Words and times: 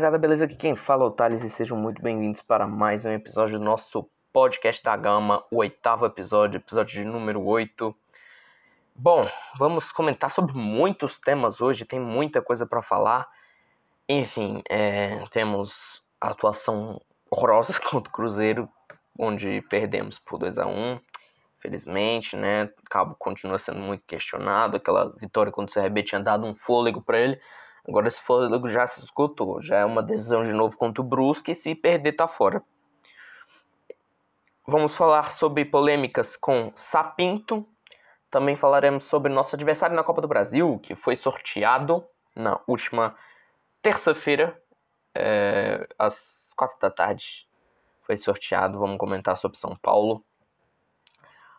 Rapaziada, 0.00 0.16
beleza? 0.16 0.46
Aqui 0.46 0.56
quem 0.56 0.74
fala 0.74 1.04
é 1.04 1.06
o 1.08 1.10
Thales 1.10 1.42
e 1.42 1.50
sejam 1.50 1.76
muito 1.76 2.00
bem-vindos 2.00 2.40
para 2.40 2.66
mais 2.66 3.04
um 3.04 3.10
episódio 3.10 3.58
do 3.58 3.64
nosso 3.66 4.08
podcast 4.32 4.82
da 4.82 4.96
Gama, 4.96 5.44
o 5.50 5.58
oitavo 5.58 6.06
episódio, 6.06 6.56
episódio 6.56 7.02
de 7.02 7.04
número 7.04 7.44
8. 7.44 7.94
Bom, 8.94 9.28
vamos 9.58 9.92
comentar 9.92 10.30
sobre 10.30 10.54
muitos 10.54 11.18
temas 11.18 11.60
hoje, 11.60 11.84
tem 11.84 12.00
muita 12.00 12.40
coisa 12.40 12.64
para 12.64 12.80
falar. 12.80 13.28
Enfim, 14.08 14.62
é, 14.70 15.22
temos 15.32 16.02
a 16.18 16.30
atuação 16.30 16.98
horrorosa 17.30 17.78
contra 17.84 18.08
o 18.08 18.12
Cruzeiro, 18.12 18.70
onde 19.18 19.60
perdemos 19.68 20.18
por 20.18 20.38
2 20.38 20.56
a 20.56 20.66
1 20.66 20.98
Felizmente, 21.58 22.36
né? 22.36 22.70
Cabo 22.88 23.14
continua 23.18 23.58
sendo 23.58 23.80
muito 23.80 24.02
questionado. 24.06 24.78
Aquela 24.78 25.12
vitória 25.18 25.52
contra 25.52 25.78
o 25.78 25.82
CRB 25.84 26.02
tinha 26.04 26.22
dado 26.22 26.46
um 26.46 26.54
fôlego 26.54 27.02
para 27.02 27.18
ele. 27.18 27.38
Agora 27.88 28.08
esse 28.08 28.20
fôlego 28.20 28.68
já 28.68 28.86
se 28.86 29.00
esgotou. 29.00 29.60
Já 29.60 29.78
é 29.78 29.84
uma 29.84 30.02
decisão 30.02 30.44
de 30.44 30.52
novo 30.52 30.76
contra 30.76 31.02
o 31.02 31.04
Brusque 31.04 31.54
se 31.54 31.74
perder 31.74 32.12
tá 32.12 32.28
fora. 32.28 32.62
Vamos 34.66 34.94
falar 34.94 35.30
sobre 35.30 35.64
polêmicas 35.64 36.36
com 36.36 36.72
Sapinto. 36.76 37.66
Também 38.30 38.54
falaremos 38.54 39.04
sobre 39.04 39.32
nosso 39.32 39.56
adversário 39.56 39.96
na 39.96 40.04
Copa 40.04 40.20
do 40.20 40.28
Brasil, 40.28 40.78
que 40.80 40.94
foi 40.94 41.16
sorteado 41.16 42.04
na 42.36 42.60
última 42.66 43.16
terça-feira, 43.82 44.56
é, 45.14 45.88
às 45.98 46.52
quatro 46.54 46.78
da 46.78 46.90
tarde. 46.90 47.48
Foi 48.02 48.16
sorteado. 48.16 48.78
Vamos 48.78 48.98
comentar 48.98 49.36
sobre 49.36 49.58
São 49.58 49.74
Paulo. 49.76 50.24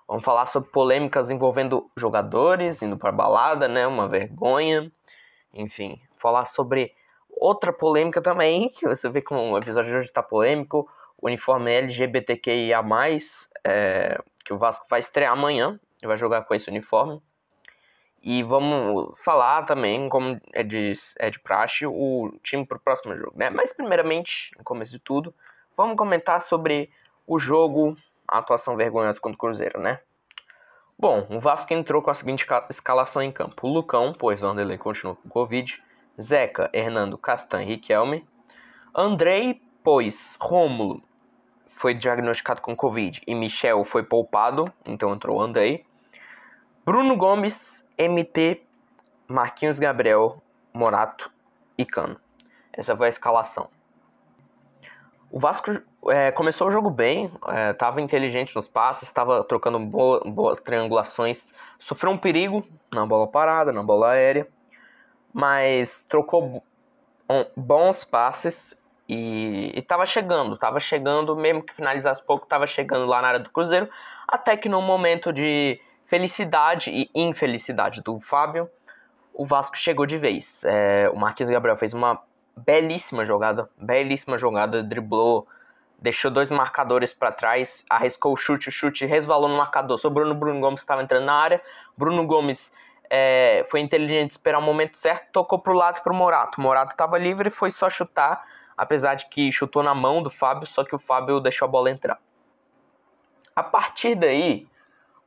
Vamos 0.08 0.24
falar 0.24 0.46
sobre 0.46 0.70
polêmicas 0.70 1.30
envolvendo 1.30 1.90
jogadores 1.98 2.82
indo 2.82 2.98
para 2.98 3.12
balada, 3.12 3.68
né? 3.68 3.86
Uma 3.88 4.08
vergonha. 4.08 4.92
Enfim, 5.54 6.02
falar 6.22 6.46
sobre 6.46 6.94
outra 7.30 7.74
polêmica 7.74 8.22
também, 8.22 8.70
que 8.78 8.88
você 8.88 9.10
vê 9.10 9.22
como 9.22 9.42
o 9.42 9.58
episódio 9.58 9.90
de 9.90 9.98
hoje 9.98 10.08
está 10.08 10.22
polêmico, 10.22 10.90
o 11.18 11.28
uniforme 11.28 11.72
LGBTQIA+, 11.72 12.82
é, 13.64 14.20
que 14.44 14.54
o 14.54 14.58
Vasco 14.58 14.86
vai 14.90 15.00
estrear 15.00 15.34
amanhã, 15.34 15.80
vai 16.04 16.18
jogar 16.18 16.44
com 16.44 16.54
esse 16.54 16.70
uniforme. 16.70 17.22
E 18.24 18.44
vamos 18.44 19.20
falar 19.20 19.66
também, 19.66 20.08
como 20.08 20.40
é 20.54 20.62
de, 20.62 20.94
é 21.18 21.30
de 21.30 21.40
praxe, 21.40 21.88
o 21.88 22.32
time 22.44 22.66
para 22.66 22.78
o 22.78 22.80
próximo 22.80 23.16
jogo, 23.16 23.34
né? 23.36 23.50
Mas 23.50 23.74
primeiramente, 23.74 24.52
no 24.58 24.64
começo 24.64 24.92
de 24.92 25.00
tudo, 25.00 25.34
vamos 25.76 25.98
comentar 25.98 26.40
sobre 26.40 26.92
o 27.26 27.40
jogo 27.40 27.98
a 28.28 28.38
atuação 28.38 28.78
vergonhosa 28.78 29.20
contra 29.20 29.36
o 29.36 29.40
Cruzeiro, 29.40 29.80
né? 29.80 30.00
Bom, 30.98 31.26
o 31.32 31.40
Vasco 31.40 31.74
entrou 31.74 32.00
com 32.02 32.12
a 32.12 32.14
seguinte 32.14 32.46
escalação 32.70 33.24
em 33.24 33.32
campo. 33.32 33.68
O 33.68 33.74
Lucão, 33.74 34.14
pois 34.18 34.44
o 34.44 34.48
Vanderlei 34.48 34.78
continuou 34.78 35.16
com 35.16 35.28
Covid. 35.28 35.82
Zeca, 36.20 36.70
Hernando, 36.74 37.18
Castan 37.18 37.60
Riquelme. 37.60 38.26
Andrei, 38.96 39.62
pois 39.84 40.38
Rômulo 40.40 41.02
foi 41.68 41.94
diagnosticado 41.94 42.62
com 42.62 42.76
Covid 42.76 43.22
e 43.26 43.34
Michel 43.34 43.84
foi 43.84 44.04
poupado, 44.04 44.72
então 44.86 45.14
entrou 45.14 45.42
Andrei. 45.42 45.86
Bruno 46.86 47.16
Gomes, 47.16 47.86
MP, 47.98 48.64
Marquinhos 49.28 49.80
Gabriel, 49.80 50.42
Morato 50.74 51.32
e 51.78 51.86
Cano. 51.86 52.20
Essa 52.74 52.96
foi 52.96 53.08
a 53.08 53.10
escalação. 53.10 53.70
O 55.30 55.40
Vasco 55.40 55.72
é, 56.10 56.32
começou 56.32 56.68
o 56.68 56.72
jogo 56.72 56.90
bem, 56.90 57.32
estava 57.72 58.02
é, 58.02 58.04
inteligente 58.04 58.56
nos 58.56 58.68
passes, 58.68 59.04
estava 59.04 59.44
trocando 59.44 59.80
boa, 59.80 60.22
boas 60.26 60.60
triangulações, 60.60 61.54
sofreu 61.80 62.12
um 62.12 62.18
perigo 62.18 62.68
na 62.92 63.06
bola 63.06 63.28
parada, 63.28 63.72
na 63.72 63.82
bola 63.82 64.10
aérea, 64.10 64.48
mas 65.34 66.06
trocou 66.08 66.64
bons 67.56 68.04
passes 68.04 68.76
e 69.08 69.72
estava 69.76 70.06
chegando, 70.06 70.56
estava 70.56 70.80
chegando, 70.80 71.36
mesmo 71.36 71.64
que 71.64 71.74
finalizasse 71.74 72.24
pouco, 72.24 72.44
estava 72.44 72.68
chegando 72.68 73.06
lá 73.06 73.22
na 73.22 73.28
área 73.30 73.40
do 73.40 73.50
Cruzeiro, 73.50 73.90
até 74.28 74.56
que 74.56 74.70
no 74.70 74.82
momento 74.82 75.32
de 75.32 75.80
felicidade 76.06 76.90
e 76.92 77.10
infelicidade 77.16 78.02
do 78.02 78.20
Fábio, 78.20 78.70
o 79.34 79.46
Vasco 79.46 79.78
chegou 79.78 80.06
de 80.06 80.18
vez. 80.18 80.64
É, 80.66 81.10
o 81.14 81.18
Marquinhos 81.18 81.52
Gabriel 81.52 81.78
fez 81.78 81.94
uma 81.94 82.22
belíssima 82.56 83.26
jogada, 83.26 83.70
belíssima 83.78 84.38
jogada, 84.38 84.84
driblou 84.84 85.48
deixou 86.02 86.32
dois 86.32 86.50
marcadores 86.50 87.14
para 87.14 87.32
trás, 87.32 87.86
arriscou 87.88 88.34
o 88.34 88.36
chute, 88.36 88.70
o 88.70 88.72
chute 88.72 89.06
resvalou 89.06 89.48
no 89.48 89.56
marcador. 89.56 90.00
Sobrou 90.00 90.28
no 90.28 90.34
Bruno 90.34 90.60
Gomes 90.60 90.80
que 90.80 90.84
estava 90.84 91.04
entrando 91.04 91.26
na 91.26 91.34
área. 91.34 91.62
Bruno 91.96 92.26
Gomes 92.26 92.74
é, 93.14 93.66
foi 93.70 93.82
inteligente 93.82 94.32
esperar 94.32 94.60
o 94.60 94.62
momento 94.62 94.98
certo, 94.98 95.34
tocou 95.34 95.60
pro 95.60 95.74
lado 95.74 96.02
pro 96.02 96.14
Morato. 96.14 96.62
O 96.62 96.64
Morato 96.64 96.94
estava 96.94 97.18
livre 97.18 97.50
e 97.50 97.52
foi 97.52 97.70
só 97.70 97.90
chutar, 97.90 98.42
apesar 98.78 99.16
de 99.16 99.26
que 99.26 99.52
chutou 99.52 99.84
na 99.84 99.94
mão 99.94 100.24
do 100.24 100.30
Fábio, 100.30 100.66
só 100.66 100.86
que 100.86 100.96
o 100.96 101.00
Fábio 101.00 101.42
deixou 101.42 101.66
a 101.68 101.70
bola 101.70 101.92
entrar. 101.92 102.18
A 103.54 103.62
partir 103.62 104.16
daí, 104.16 104.66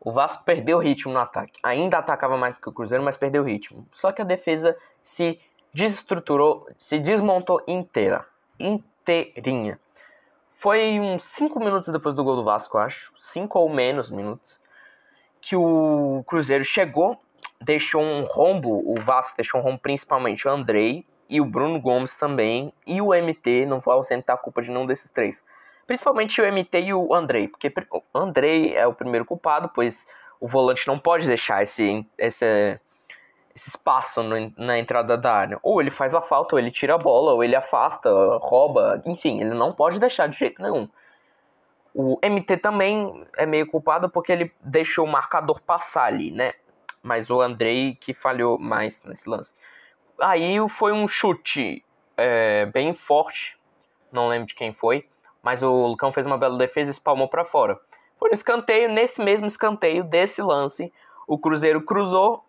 o 0.01 0.11
Vasco 0.11 0.43
perdeu 0.45 0.79
o 0.79 0.81
ritmo 0.81 1.13
no 1.13 1.19
ataque. 1.19 1.61
Ainda 1.63 1.99
atacava 1.99 2.39
mais 2.39 2.57
que 2.57 2.67
o 2.67 2.73
Cruzeiro, 2.73 3.05
mas 3.05 3.19
perdeu 3.19 3.43
o 3.43 3.47
ritmo. 3.47 3.87
Só 3.93 4.11
que 4.13 4.23
a 4.23 4.25
defesa 4.25 4.75
se 5.03 5.39
desestruturou, 5.75 6.67
se 6.79 6.99
desmontou 6.99 7.63
inteira. 7.69 8.25
Inteirinha. 8.59 9.79
Foi 10.55 10.99
uns 10.99 11.23
5 11.25 11.59
minutos 11.61 11.91
depois 11.91 12.15
do 12.15 12.25
gol 12.25 12.37
do 12.37 12.45
Vasco, 12.45 12.79
acho. 12.79 13.13
5 13.19 13.59
ou 13.59 13.69
menos 13.69 14.09
minutos. 14.09 14.59
Que 15.39 15.55
o 15.55 16.25
Cruzeiro 16.27 16.65
chegou, 16.65 17.21
deixou 17.65 18.03
um 18.03 18.25
rombo. 18.25 18.83
O 18.87 19.01
Vasco 19.01 19.37
deixou 19.37 19.61
um 19.61 19.65
rombo 19.65 19.79
principalmente 19.79 20.47
o 20.47 20.51
Andrei 20.51 21.07
e 21.29 21.41
o 21.41 21.45
Bruno 21.45 21.81
Gomes 21.81 22.15
também. 22.15 22.73
E 22.87 23.01
o 23.01 23.09
MT, 23.09 23.67
não 23.67 23.81
vou 23.81 23.95
ausentar 23.95 24.37
a 24.37 24.39
culpa 24.39 24.63
de 24.63 24.71
nenhum 24.71 24.87
desses 24.87 25.11
três. 25.11 25.45
Principalmente 25.87 26.41
o 26.41 26.53
MT 26.53 26.81
e 26.81 26.95
o 26.95 27.15
Andrei. 27.15 27.49
Porque 27.49 27.73
o 27.91 28.19
Andrei 28.19 28.75
é 28.75 28.87
o 28.87 28.95
primeiro 28.95 29.25
culpado, 29.25 29.71
pois 29.75 30.07
o 30.41 30.49
volante 30.49 30.87
não 30.87 30.99
pode 30.99 31.27
deixar 31.27 31.63
esse, 31.63 32.07
esse 32.19 32.79
esse 33.55 33.69
espaço 33.69 34.23
no, 34.23 34.53
na 34.57 34.79
entrada 34.79 35.17
da 35.17 35.33
área. 35.33 35.59
Ou 35.63 35.81
ele 35.81 35.91
faz 35.91 36.15
a 36.15 36.21
falta, 36.21 36.57
ou 36.57 36.59
ele 36.59 36.71
tira 36.71 36.95
a 36.95 36.99
bola, 36.99 37.33
ou 37.33 37.45
ele 37.45 37.55
afasta, 37.55 38.11
rouba, 38.39 39.01
enfim, 39.07 39.41
ele 39.41 39.55
não 39.55 39.73
pode 39.73 40.01
deixar 40.01 40.27
de 40.27 40.37
jeito 40.37 40.61
nenhum. 40.61 40.89
O 41.95 42.19
MT 42.25 42.57
também 42.57 43.25
é 43.37 43.47
meio 43.47 43.69
culpado 43.69 44.09
porque 44.09 44.33
ele 44.33 44.53
deixou 44.61 45.07
o 45.07 45.11
marcador 45.11 45.61
passar 45.61 46.07
ali, 46.07 46.33
né? 46.33 46.53
Mas 47.05 47.31
o 47.31 47.41
Andrei 47.41 47.95
que 48.01 48.13
falhou 48.13 48.59
mais 48.59 49.05
nesse 49.05 49.29
lance. 49.29 49.55
Aí 50.21 50.57
foi 50.69 50.93
um 50.93 51.07
chute 51.07 51.85
é, 52.17 52.67
bem 52.67 52.93
forte, 52.93 53.57
não 54.11 54.29
lembro 54.29 54.49
de 54.49 54.55
quem 54.57 54.73
foi, 54.73 55.07
mas 55.43 55.63
o 55.63 55.87
Lucão 55.87 56.13
fez 56.13 56.27
uma 56.27 56.39
bela 56.39 56.59
defesa 56.59 56.91
e 56.91 56.93
espalmou 56.93 57.29
para 57.29 57.45
fora. 57.45 57.79
Foi 58.19 58.31
um 58.31 58.35
escanteio, 58.35 58.89
nesse 58.89 59.23
mesmo 59.23 59.47
escanteio 59.47 60.03
desse 60.03 60.43
lance, 60.43 60.93
o 61.29 61.39
Cruzeiro 61.39 61.83
cruzou 61.83 62.45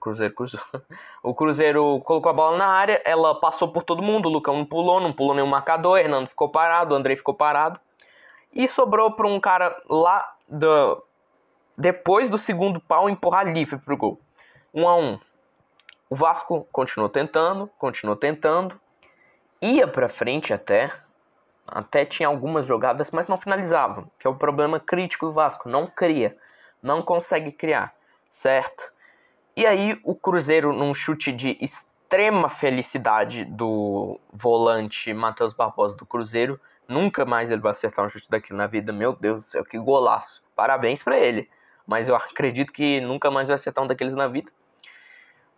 Cruzeiro 0.00 0.34
cruzou. 0.34 0.60
O 1.22 1.34
Cruzeiro 1.34 2.00
colocou 2.04 2.30
a 2.30 2.32
bola 2.32 2.56
na 2.56 2.68
área, 2.68 3.02
ela 3.04 3.34
passou 3.34 3.68
por 3.68 3.82
todo 3.82 4.02
mundo. 4.02 4.26
O 4.26 4.32
Lucão 4.32 4.56
não 4.56 4.64
pulou, 4.64 5.00
não 5.00 5.10
pulou 5.10 5.34
nenhum 5.34 5.48
marcador. 5.48 5.98
Hernando 5.98 6.28
ficou 6.28 6.48
parado, 6.48 6.94
o 6.94 6.96
Andrei 6.96 7.16
ficou 7.16 7.34
parado. 7.34 7.78
E 8.52 8.66
sobrou 8.66 9.12
para 9.12 9.26
um 9.26 9.38
cara 9.38 9.76
lá 9.88 10.36
do, 10.48 11.02
depois 11.78 12.28
do 12.28 12.36
segundo 12.36 12.80
pau 12.80 13.08
empurrar 13.08 13.46
livre 13.46 13.78
pro 13.78 13.96
gol. 13.96 14.20
Um 14.74 14.88
a 14.88 14.96
um. 14.96 15.20
O 16.10 16.16
Vasco 16.16 16.66
continuou 16.72 17.08
tentando, 17.08 17.70
continuou 17.78 18.16
tentando. 18.16 18.78
Ia 19.62 19.86
para 19.86 20.08
frente 20.08 20.52
até. 20.52 20.92
Até 21.64 22.04
tinha 22.04 22.26
algumas 22.26 22.66
jogadas, 22.66 23.12
mas 23.12 23.28
não 23.28 23.38
finalizava. 23.38 24.08
Que 24.18 24.26
é 24.26 24.30
o 24.30 24.34
problema 24.34 24.80
crítico 24.80 25.26
do 25.26 25.32
Vasco. 25.32 25.68
Não 25.68 25.86
cria. 25.86 26.36
Não 26.82 27.00
consegue 27.00 27.52
criar. 27.52 27.94
Certo? 28.28 28.92
E 29.54 29.64
aí 29.64 30.00
o 30.02 30.16
Cruzeiro, 30.16 30.72
num 30.72 30.92
chute 30.92 31.30
de 31.30 31.56
extrema 31.60 32.48
felicidade 32.48 33.44
do 33.44 34.18
volante 34.32 35.14
Matheus 35.14 35.52
Barbosa 35.52 35.94
do 35.94 36.06
Cruzeiro, 36.06 36.60
nunca 36.88 37.24
mais 37.24 37.50
ele 37.50 37.60
vai 37.60 37.70
acertar 37.70 38.04
um 38.04 38.08
chute 38.08 38.28
daquilo 38.28 38.58
na 38.58 38.66
vida. 38.66 38.92
Meu 38.92 39.12
Deus 39.12 39.44
do 39.44 39.48
céu, 39.48 39.64
que 39.64 39.78
golaço. 39.78 40.42
Parabéns 40.56 41.04
para 41.04 41.16
ele. 41.16 41.48
Mas 41.88 42.06
eu 42.06 42.14
acredito 42.14 42.70
que 42.70 43.00
nunca 43.00 43.30
mais 43.30 43.48
vai 43.48 43.54
acertar 43.54 43.82
um 43.82 43.86
daqueles 43.86 44.12
na 44.12 44.28
vida. 44.28 44.52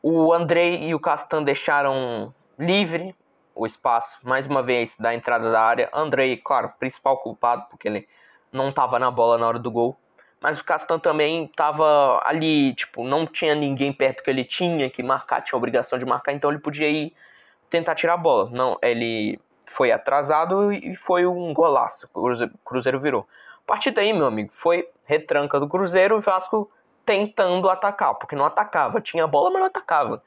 O 0.01 0.33
Andrei 0.33 0.85
e 0.85 0.95
o 0.95 1.01
Castan 1.01 1.43
deixaram 1.43 2.33
livre 2.57 3.17
o 3.53 3.67
espaço, 3.67 4.21
mais 4.23 4.47
uma 4.47 4.63
vez, 4.63 4.97
da 4.97 5.13
entrada 5.13 5.51
da 5.51 5.61
área. 5.61 5.91
Andrei, 5.93 6.37
claro, 6.37 6.73
principal 6.79 7.19
culpado, 7.19 7.67
porque 7.69 7.89
ele 7.89 8.09
não 8.53 8.69
estava 8.69 8.97
na 8.97 9.11
bola 9.11 9.37
na 9.37 9.49
hora 9.49 9.59
do 9.59 9.73
gol. 9.73 9.99
Mas 10.41 10.61
o 10.61 10.65
Castan 10.65 11.01
também 11.01 11.47
estava 11.47 12.23
ali, 12.25 12.75
tipo, 12.75 13.05
não 13.05 13.27
tinha 13.27 13.55
ninguém 13.57 13.93
perto 13.93 14.23
que 14.23 14.31
ele 14.31 14.45
tinha 14.45 14.89
que 14.89 15.03
marcar, 15.03 15.43
tinha 15.43 15.59
obrigação 15.59 15.99
de 15.99 16.07
marcar, 16.07 16.33
então 16.33 16.49
ele 16.49 16.61
podia 16.61 16.89
ir 16.89 17.13
tentar 17.69 17.97
tirar 17.97 18.15
a 18.15 18.17
bola. 18.17 18.49
Não, 18.51 18.79
ele 18.81 19.39
foi 19.67 19.91
atrasado 19.91 20.73
e 20.73 20.95
foi 20.95 21.27
um 21.27 21.53
golaço. 21.53 22.09
O 22.15 22.49
Cruzeiro 22.65 23.01
virou. 23.01 23.27
A 23.65 23.67
partir 23.67 23.91
daí, 23.91 24.13
meu 24.13 24.27
amigo, 24.27 24.51
foi 24.53 24.89
retranca 25.05 25.59
do 25.59 25.69
Cruzeiro 25.69 26.17
o 26.17 26.21
Vasco 26.21 26.71
tentando 27.05 27.69
atacar, 27.69 28.15
porque 28.15 28.37
não 28.37 28.45
atacava. 28.45 29.01
Tinha 29.01 29.27
bola, 29.27 29.51
mas 29.51 29.61
não 29.61 29.67
atacava. 29.67 30.23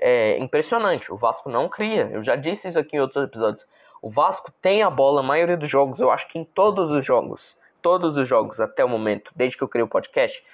é 0.00 0.38
impressionante. 0.38 1.12
O 1.12 1.16
Vasco 1.16 1.48
não 1.48 1.68
cria. 1.68 2.08
Eu 2.12 2.22
já 2.22 2.36
disse 2.36 2.68
isso 2.68 2.78
aqui 2.78 2.96
em 2.96 3.00
outros 3.00 3.24
episódios. 3.24 3.66
O 4.00 4.10
Vasco 4.10 4.52
tem 4.62 4.82
a 4.82 4.90
bola, 4.90 5.20
a 5.20 5.24
maioria 5.24 5.56
dos 5.56 5.68
jogos, 5.68 6.00
eu 6.00 6.10
acho 6.10 6.28
que 6.28 6.38
em 6.38 6.44
todos 6.44 6.90
os 6.90 7.04
jogos, 7.04 7.56
todos 7.82 8.16
os 8.16 8.28
jogos 8.28 8.60
até 8.60 8.84
o 8.84 8.88
momento, 8.88 9.32
desde 9.34 9.56
que 9.56 9.64
eu 9.64 9.68
criei 9.68 9.84
o 9.84 9.88
podcast, 9.88 10.44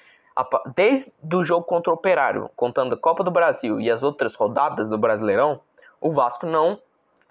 desde 0.74 1.12
o 1.32 1.44
jogo 1.44 1.66
contra 1.66 1.90
o 1.90 1.94
Operário, 1.94 2.50
contando 2.56 2.94
a 2.94 2.98
Copa 2.98 3.22
do 3.22 3.30
Brasil 3.30 3.80
e 3.80 3.90
as 3.90 4.02
outras 4.02 4.34
rodadas 4.34 4.88
do 4.88 4.96
Brasileirão, 4.96 5.60
o 6.00 6.10
Vasco 6.10 6.46
não 6.46 6.80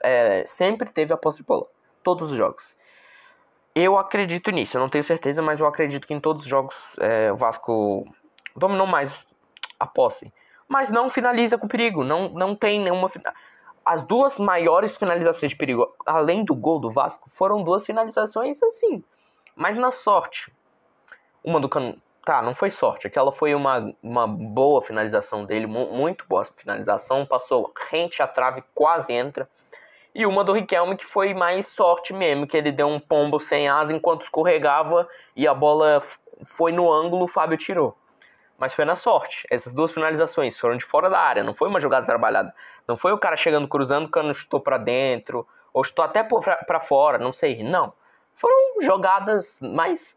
é, 0.01 0.43
sempre 0.45 0.91
teve 0.91 1.13
a 1.13 1.17
posse 1.17 1.39
de 1.39 1.43
bola. 1.45 1.65
Todos 2.03 2.31
os 2.31 2.37
jogos. 2.37 2.75
Eu 3.75 3.97
acredito 3.97 4.51
nisso, 4.51 4.77
eu 4.77 4.81
não 4.81 4.89
tenho 4.89 5.03
certeza, 5.03 5.41
mas 5.41 5.59
eu 5.59 5.65
acredito 5.65 6.05
que 6.05 6.13
em 6.13 6.19
todos 6.19 6.43
os 6.43 6.47
jogos 6.47 6.75
é, 6.99 7.31
o 7.31 7.35
Vasco 7.35 8.05
dominou 8.55 8.85
mais 8.85 9.11
a 9.79 9.87
posse. 9.87 10.31
Mas 10.67 10.89
não 10.89 11.09
finaliza 11.09 11.57
com 11.57 11.67
perigo, 11.67 12.03
não, 12.03 12.29
não 12.29 12.55
tem 12.55 12.79
nenhuma. 12.79 13.09
As 13.83 14.01
duas 14.01 14.37
maiores 14.37 14.95
finalizações 14.95 15.51
de 15.51 15.57
perigo, 15.57 15.91
além 16.05 16.45
do 16.45 16.55
gol 16.55 16.79
do 16.79 16.89
Vasco, 16.89 17.29
foram 17.29 17.63
duas 17.63 17.85
finalizações 17.85 18.61
assim, 18.61 19.03
mas 19.55 19.75
na 19.75 19.91
sorte. 19.91 20.53
Uma 21.43 21.59
do 21.59 21.67
Cano. 21.67 21.97
Tá, 22.25 22.41
não 22.41 22.55
foi 22.55 22.69
sorte. 22.69 23.05
Aquela 23.05 23.33
foi 23.33 23.53
uma, 23.53 23.93
uma 24.01 24.25
boa 24.25 24.81
finalização 24.81 25.43
dele, 25.43 25.67
muito 25.67 26.25
boa 26.25 26.45
finalização. 26.45 27.25
Passou 27.25 27.73
rente 27.91 28.21
à 28.21 28.27
trave, 28.27 28.63
quase 28.73 29.11
entra. 29.11 29.49
E 30.15 30.25
uma 30.25 30.43
do 30.43 30.53
Riquelme 30.53 30.95
que 30.95 31.05
foi 31.05 31.33
mais 31.33 31.67
sorte 31.67 32.13
mesmo, 32.13 32.45
que 32.45 32.55
ele 32.55 32.71
deu 32.71 32.87
um 32.87 32.99
pombo 32.99 33.39
sem 33.39 33.67
asa 33.67 33.93
enquanto 33.93 34.21
escorregava 34.21 35.07
e 35.35 35.47
a 35.47 35.53
bola 35.53 36.03
foi 36.45 36.71
no 36.71 36.91
ângulo, 36.91 37.23
o 37.23 37.27
Fábio 37.27 37.57
tirou. 37.57 37.97
Mas 38.57 38.73
foi 38.73 38.85
na 38.85 38.95
sorte. 38.95 39.47
Essas 39.49 39.73
duas 39.73 39.91
finalizações 39.91 40.59
foram 40.59 40.77
de 40.77 40.85
fora 40.85 41.09
da 41.09 41.19
área, 41.19 41.43
não 41.43 41.53
foi 41.53 41.67
uma 41.67 41.79
jogada 41.79 42.05
trabalhada. 42.05 42.53
Não 42.87 42.95
foi 42.95 43.11
o 43.11 43.17
cara 43.17 43.35
chegando 43.35 43.67
cruzando, 43.67 44.05
o 44.05 44.09
cano 44.09 44.33
chutou 44.33 44.59
para 44.59 44.77
dentro, 44.77 45.47
ou 45.73 45.83
chutou 45.83 46.05
até 46.05 46.23
para 46.23 46.79
fora, 46.79 47.17
não 47.17 47.31
sei. 47.31 47.63
Não. 47.63 47.91
Foram 48.35 48.81
jogadas 48.81 49.59
mais, 49.61 50.15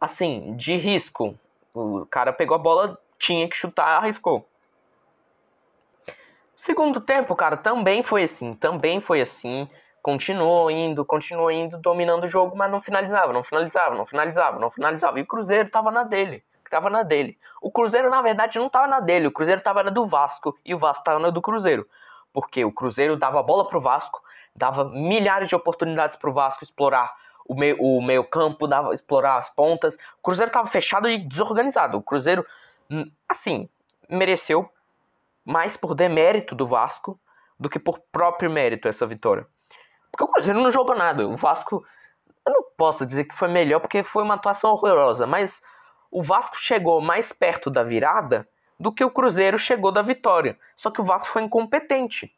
assim, 0.00 0.56
de 0.56 0.74
risco. 0.74 1.38
O 1.72 2.04
cara 2.06 2.32
pegou 2.32 2.54
a 2.54 2.58
bola, 2.58 2.98
tinha 3.18 3.48
que 3.48 3.56
chutar, 3.56 3.98
arriscou. 3.98 4.46
Segundo 6.58 7.00
tempo, 7.00 7.36
cara, 7.36 7.56
também 7.56 8.02
foi 8.02 8.24
assim, 8.24 8.52
também 8.52 9.00
foi 9.00 9.20
assim. 9.20 9.70
Continuou 10.02 10.68
indo, 10.68 11.04
continuou 11.04 11.52
indo, 11.52 11.78
dominando 11.78 12.24
o 12.24 12.26
jogo, 12.26 12.56
mas 12.56 12.68
não 12.68 12.80
finalizava, 12.80 13.32
não 13.32 13.44
finalizava, 13.44 13.94
não 13.94 14.04
finalizava, 14.04 14.58
não 14.58 14.68
finalizava. 14.68 15.20
E 15.20 15.22
o 15.22 15.26
Cruzeiro 15.26 15.70
tava 15.70 15.92
na 15.92 16.02
dele, 16.02 16.42
tava 16.68 16.90
na 16.90 17.04
dele. 17.04 17.38
O 17.62 17.70
Cruzeiro, 17.70 18.10
na 18.10 18.20
verdade, 18.20 18.58
não 18.58 18.68
tava 18.68 18.88
na 18.88 18.98
dele, 18.98 19.28
o 19.28 19.30
Cruzeiro 19.30 19.60
tava 19.60 19.84
na 19.84 19.90
do 19.90 20.04
Vasco 20.04 20.52
e 20.64 20.74
o 20.74 20.78
Vasco 20.80 21.04
tava 21.04 21.20
na 21.20 21.30
do 21.30 21.40
Cruzeiro. 21.40 21.86
Porque 22.32 22.64
o 22.64 22.72
Cruzeiro 22.72 23.16
dava 23.16 23.40
bola 23.40 23.64
pro 23.64 23.80
Vasco, 23.80 24.20
dava 24.52 24.84
milhares 24.86 25.48
de 25.48 25.54
oportunidades 25.54 26.16
pro 26.16 26.32
Vasco 26.32 26.64
explorar 26.64 27.14
o 27.46 27.54
meio, 27.54 27.76
o 27.80 28.02
meio 28.02 28.24
campo, 28.24 28.66
dava 28.66 28.92
explorar 28.92 29.36
as 29.36 29.48
pontas. 29.48 29.94
O 29.94 30.24
Cruzeiro 30.24 30.50
tava 30.50 30.66
fechado 30.66 31.08
e 31.08 31.18
desorganizado. 31.18 31.98
O 31.98 32.02
Cruzeiro, 32.02 32.44
hum, 32.90 33.08
assim, 33.28 33.68
mereceu 34.10 34.68
mais 35.48 35.78
por 35.78 35.94
demérito 35.94 36.54
do 36.54 36.66
Vasco 36.66 37.18
do 37.58 37.70
que 37.70 37.78
por 37.78 37.98
próprio 38.12 38.50
mérito 38.50 38.86
essa 38.86 39.06
vitória. 39.06 39.46
Porque 40.10 40.22
o 40.22 40.28
Cruzeiro 40.28 40.60
não 40.60 40.70
jogou 40.70 40.94
nada. 40.94 41.26
O 41.26 41.38
Vasco, 41.38 41.82
eu 42.46 42.52
não 42.52 42.64
posso 42.76 43.06
dizer 43.06 43.24
que 43.24 43.34
foi 43.34 43.48
melhor 43.48 43.80
porque 43.80 44.02
foi 44.02 44.22
uma 44.22 44.34
atuação 44.34 44.70
horrorosa, 44.70 45.26
mas 45.26 45.62
o 46.10 46.22
Vasco 46.22 46.58
chegou 46.58 47.00
mais 47.00 47.32
perto 47.32 47.70
da 47.70 47.82
virada 47.82 48.46
do 48.78 48.92
que 48.92 49.02
o 49.02 49.10
Cruzeiro 49.10 49.58
chegou 49.58 49.90
da 49.90 50.02
vitória. 50.02 50.58
Só 50.76 50.90
que 50.90 51.00
o 51.00 51.04
Vasco 51.04 51.28
foi 51.28 51.42
incompetente. 51.42 52.30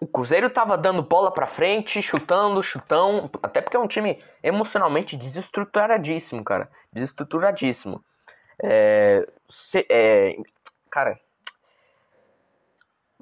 O 0.00 0.06
Cruzeiro 0.06 0.46
estava 0.46 0.78
dando 0.78 1.02
bola 1.02 1.30
para 1.30 1.46
frente, 1.46 2.00
chutando, 2.00 2.62
chutão, 2.62 3.28
até 3.42 3.60
porque 3.60 3.76
é 3.76 3.80
um 3.80 3.86
time 3.86 4.22
emocionalmente 4.42 5.14
desestruturadíssimo, 5.14 6.42
cara. 6.42 6.70
Desestruturadíssimo. 6.90 8.02
É, 8.62 9.28
se, 9.50 9.86
é, 9.90 10.36
cara, 10.90 11.20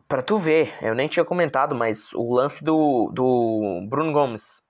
para 0.09 0.23
tu 0.23 0.39
ver, 0.39 0.77
eu 0.81 0.95
nem 0.95 1.09
tinha 1.09 1.25
comentado, 1.25 1.75
mas 1.75 2.13
o 2.13 2.35
lance 2.35 2.65
do, 2.65 3.11
do 3.13 3.87
Bruno 3.89 4.13
Gomes. 4.13 4.65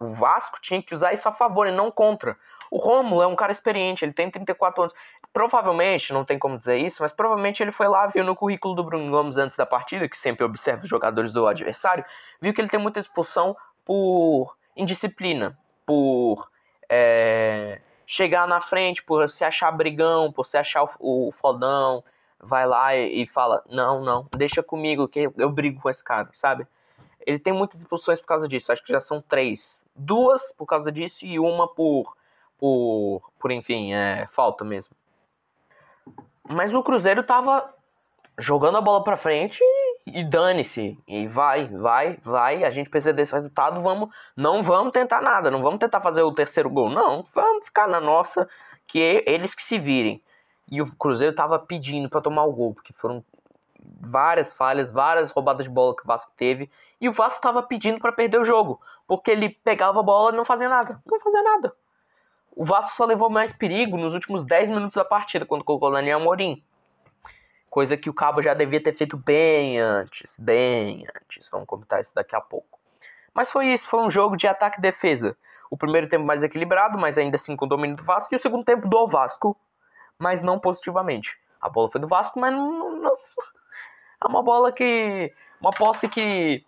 O 0.00 0.12
Vasco 0.12 0.60
tinha 0.60 0.82
que 0.82 0.94
usar 0.94 1.12
isso 1.12 1.28
a 1.28 1.32
favor 1.32 1.66
e 1.66 1.70
não 1.70 1.90
contra. 1.90 2.36
O 2.70 2.78
Romulo 2.78 3.22
é 3.22 3.26
um 3.26 3.36
cara 3.36 3.52
experiente, 3.52 4.04
ele 4.04 4.12
tem 4.12 4.28
34 4.28 4.82
anos. 4.82 4.94
Provavelmente, 5.32 6.12
não 6.12 6.24
tem 6.24 6.38
como 6.38 6.58
dizer 6.58 6.76
isso, 6.76 7.02
mas 7.02 7.12
provavelmente 7.12 7.62
ele 7.62 7.70
foi 7.70 7.86
lá, 7.86 8.06
viu 8.08 8.24
no 8.24 8.34
currículo 8.34 8.74
do 8.74 8.82
Bruno 8.82 9.10
Gomes 9.10 9.36
antes 9.36 9.56
da 9.56 9.64
partida, 9.64 10.08
que 10.08 10.18
sempre 10.18 10.44
observa 10.44 10.82
os 10.82 10.88
jogadores 10.88 11.32
do 11.32 11.46
adversário, 11.46 12.04
viu 12.40 12.52
que 12.52 12.60
ele 12.60 12.68
tem 12.68 12.80
muita 12.80 12.98
expulsão 12.98 13.56
por 13.84 14.56
indisciplina, 14.76 15.56
por 15.86 16.48
é, 16.88 17.80
chegar 18.06 18.48
na 18.48 18.60
frente, 18.60 19.02
por 19.04 19.28
se 19.30 19.44
achar 19.44 19.70
brigão, 19.70 20.32
por 20.32 20.44
se 20.44 20.56
achar 20.56 20.82
o, 20.82 21.28
o 21.28 21.32
fodão, 21.32 22.02
vai 22.44 22.66
lá 22.66 22.94
e, 22.94 23.22
e, 23.22 23.26
fala: 23.26 23.62
Não, 23.68 24.02
não, 24.02 24.26
deixa 24.36 24.62
comigo 24.62 25.08
que 25.08 25.30
eu 25.36 25.50
brigo 25.50 25.80
com 25.80 25.90
esse 25.90 26.04
cara, 26.04 26.28
sabe? 26.32 26.66
Ele 27.26 27.38
tem 27.38 27.52
muitas 27.52 27.80
expulsões 27.80 28.20
por 28.20 28.26
causa 28.26 28.46
disso, 28.46 28.70
acho 28.70 28.84
que 28.84 28.92
já 28.92 29.00
são 29.00 29.20
três. 29.20 29.86
Duas 29.96 30.52
por 30.52 30.66
causa 30.66 30.92
disso 30.92 31.24
e 31.24 31.38
uma 31.38 31.66
por, 31.66 32.14
por, 32.58 33.22
por 33.38 33.50
enfim, 33.50 33.94
é, 33.94 34.28
falta 34.30 34.64
mesmo. 34.64 34.94
Mas 36.48 36.74
o 36.74 36.82
Cruzeiro 36.82 37.22
tava 37.22 37.64
jogando 38.38 38.76
a 38.76 38.80
bola 38.80 39.02
pra 39.02 39.16
frente 39.16 39.60
e, 40.06 40.20
e 40.20 40.24
dane-se. 40.24 40.98
E 41.08 41.26
vai, 41.26 41.68
vai, 41.68 42.18
vai. 42.22 42.64
A 42.64 42.70
gente 42.70 42.90
precisa 42.90 43.12
desse 43.12 43.32
resultado. 43.32 43.80
Vamos, 43.80 44.10
não 44.36 44.62
vamos 44.62 44.92
tentar 44.92 45.22
nada. 45.22 45.50
Não 45.50 45.62
vamos 45.62 45.78
tentar 45.78 46.00
fazer 46.00 46.22
o 46.22 46.34
terceiro 46.34 46.68
gol. 46.68 46.90
Não, 46.90 47.24
vamos 47.34 47.64
ficar 47.64 47.88
na 47.88 48.00
nossa. 48.00 48.48
Que 48.86 49.24
eles 49.26 49.54
que 49.54 49.62
se 49.62 49.78
virem. 49.78 50.22
E 50.70 50.80
o 50.80 50.96
Cruzeiro 50.96 51.34
tava 51.34 51.58
pedindo 51.58 52.08
para 52.08 52.20
tomar 52.20 52.44
o 52.44 52.52
gol, 52.52 52.74
porque 52.74 52.92
foram 52.92 53.24
várias 54.00 54.54
falhas, 54.54 54.90
várias 54.90 55.30
roubadas 55.30 55.66
de 55.66 55.70
bola 55.70 55.94
que 55.94 56.02
o 56.02 56.06
Vasco 56.06 56.32
teve. 56.36 56.70
E 57.00 57.08
o 57.08 57.12
Vasco 57.12 57.40
tava 57.40 57.62
pedindo 57.62 57.98
para 57.98 58.12
perder 58.12 58.38
o 58.38 58.44
jogo, 58.44 58.80
porque 59.06 59.30
ele 59.30 59.50
pegava 59.50 60.00
a 60.00 60.02
bola 60.02 60.32
e 60.32 60.36
não 60.36 60.44
fazia 60.44 60.68
nada. 60.68 61.00
Não 61.04 61.20
fazia 61.20 61.42
nada. 61.42 61.74
O 62.56 62.64
Vasco 62.64 62.96
só 62.96 63.04
levou 63.04 63.28
mais 63.28 63.52
perigo 63.52 63.96
nos 63.96 64.14
últimos 64.14 64.44
10 64.44 64.70
minutos 64.70 64.94
da 64.94 65.04
partida, 65.04 65.44
quando 65.44 65.64
colocou 65.64 65.88
o 65.88 65.92
Daniel 65.92 66.20
Morim. 66.20 66.62
Coisa 67.68 67.96
que 67.96 68.08
o 68.08 68.14
Cabo 68.14 68.40
já 68.40 68.54
devia 68.54 68.80
ter 68.80 68.94
feito 68.94 69.16
bem 69.16 69.80
antes, 69.80 70.36
bem 70.38 71.04
antes. 71.16 71.48
Vamos 71.50 71.66
comentar 71.66 72.00
isso 72.00 72.14
daqui 72.14 72.36
a 72.36 72.40
pouco. 72.40 72.78
Mas 73.34 73.50
foi 73.50 73.66
isso, 73.66 73.88
foi 73.88 74.00
um 74.00 74.08
jogo 74.08 74.36
de 74.36 74.46
ataque 74.46 74.78
e 74.78 74.80
defesa. 74.80 75.36
O 75.68 75.76
primeiro 75.76 76.08
tempo 76.08 76.24
mais 76.24 76.44
equilibrado, 76.44 76.96
mas 76.96 77.18
ainda 77.18 77.34
assim 77.34 77.56
com 77.56 77.64
o 77.64 77.68
domínio 77.68 77.96
do 77.96 78.04
Vasco. 78.04 78.32
E 78.32 78.36
o 78.36 78.38
segundo 78.38 78.64
tempo 78.64 78.88
do 78.88 79.08
Vasco, 79.08 79.56
mas 80.18 80.42
não 80.42 80.58
positivamente. 80.58 81.38
A 81.60 81.68
bola 81.68 81.88
foi 81.88 82.00
do 82.00 82.06
Vasco, 82.06 82.38
mas 82.38 82.52
não, 82.52 82.96
não, 82.96 83.16
é 84.22 84.26
uma 84.28 84.42
bola 84.42 84.72
que. 84.72 85.32
Uma 85.60 85.70
posse 85.70 86.08
que 86.08 86.64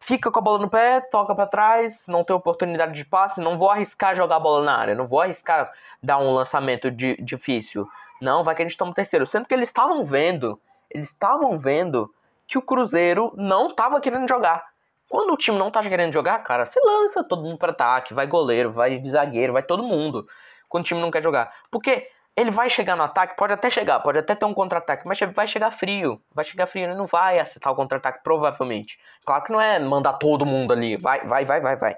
fica 0.00 0.30
com 0.30 0.38
a 0.38 0.42
bola 0.42 0.58
no 0.58 0.70
pé, 0.70 1.00
toca 1.00 1.34
para 1.34 1.46
trás, 1.46 2.06
não 2.06 2.22
tem 2.22 2.34
oportunidade 2.34 2.92
de 2.92 3.04
passe, 3.04 3.40
não 3.40 3.56
vou 3.56 3.70
arriscar 3.70 4.14
jogar 4.14 4.36
a 4.36 4.40
bola 4.40 4.64
na 4.64 4.76
área, 4.76 4.94
não 4.94 5.06
vou 5.06 5.20
arriscar 5.20 5.72
dar 6.02 6.18
um 6.18 6.32
lançamento 6.32 6.90
de, 6.90 7.16
difícil. 7.16 7.88
Não, 8.20 8.44
vai 8.44 8.54
que 8.54 8.62
a 8.62 8.68
gente 8.68 8.76
toma 8.76 8.92
o 8.92 8.94
terceiro. 8.94 9.26
Sendo 9.26 9.48
que 9.48 9.54
eles 9.54 9.68
estavam 9.68 10.04
vendo, 10.04 10.60
eles 10.90 11.08
estavam 11.08 11.58
vendo 11.58 12.12
que 12.46 12.58
o 12.58 12.62
Cruzeiro 12.62 13.32
não 13.36 13.68
estava 13.68 14.00
querendo 14.00 14.28
jogar. 14.28 14.64
Quando 15.08 15.32
o 15.32 15.36
time 15.36 15.58
não 15.58 15.70
tá 15.70 15.82
querendo 15.82 16.12
jogar, 16.12 16.38
cara, 16.38 16.64
você 16.64 16.80
lança 16.84 17.24
todo 17.24 17.42
mundo 17.42 17.58
para 17.58 17.72
ataque, 17.72 18.14
vai 18.14 18.26
goleiro, 18.26 18.70
vai 18.70 19.02
zagueiro, 19.04 19.52
vai 19.52 19.62
todo 19.62 19.82
mundo. 19.82 20.26
Quando 20.68 20.84
o 20.84 20.86
time 20.86 21.00
não 21.00 21.10
quer 21.10 21.22
jogar. 21.22 21.52
Porque 21.70 22.08
ele 22.34 22.50
vai 22.50 22.68
chegar 22.70 22.96
no 22.96 23.02
ataque, 23.02 23.36
pode 23.36 23.52
até 23.52 23.68
chegar, 23.68 24.00
pode 24.00 24.18
até 24.18 24.34
ter 24.34 24.44
um 24.44 24.54
contra-ataque, 24.54 25.06
mas 25.06 25.18
vai 25.34 25.46
chegar 25.46 25.70
frio. 25.70 26.20
Vai 26.32 26.44
chegar 26.44 26.66
frio, 26.66 26.84
ele 26.84 26.94
não 26.94 27.06
vai 27.06 27.38
acertar 27.38 27.72
o 27.72 27.76
contra-ataque, 27.76 28.22
provavelmente. 28.24 28.98
Claro 29.24 29.44
que 29.44 29.52
não 29.52 29.60
é 29.60 29.78
mandar 29.78 30.14
todo 30.14 30.46
mundo 30.46 30.72
ali, 30.72 30.96
vai, 30.96 31.26
vai, 31.26 31.44
vai, 31.44 31.60
vai, 31.60 31.76
vai. 31.76 31.96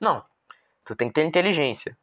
Não. 0.00 0.24
Tu 0.84 0.94
tem 0.94 1.08
que 1.08 1.14
ter 1.14 1.24
inteligência. 1.24 1.96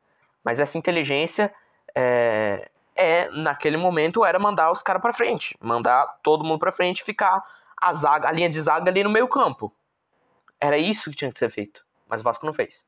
Mas 0.44 0.60
essa 0.60 0.78
inteligência 0.78 1.54
é, 1.96 2.70
é 2.96 3.30
naquele 3.30 3.78
momento, 3.78 4.26
era 4.26 4.38
mandar 4.38 4.70
os 4.70 4.82
caras 4.82 5.02
pra 5.02 5.14
frente. 5.14 5.58
Mandar 5.62 6.06
todo 6.22 6.44
mundo 6.44 6.60
pra 6.60 6.74
frente 6.74 7.02
ficar 7.02 7.42
a, 7.82 7.94
zaga, 7.94 8.28
a 8.28 8.32
linha 8.32 8.50
de 8.50 8.60
zaga 8.60 8.92
ali 8.92 9.04
no 9.04 9.10
meio 9.10 9.28
campo. 9.30 9.74
Era 10.60 10.78
isso 10.78 11.10
que 11.10 11.16
tinha 11.16 11.32
que 11.32 11.40
ser 11.40 11.50
feito. 11.50 11.86
Mas 12.10 12.20
o 12.20 12.24
Vasco 12.24 12.46
não 12.46 12.54
fez. 12.54 12.84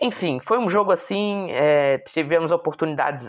Enfim, 0.00 0.40
foi 0.40 0.58
um 0.58 0.70
jogo 0.70 0.92
assim, 0.92 1.48
é, 1.50 1.98
tivemos 1.98 2.50
oportunidades, 2.50 3.28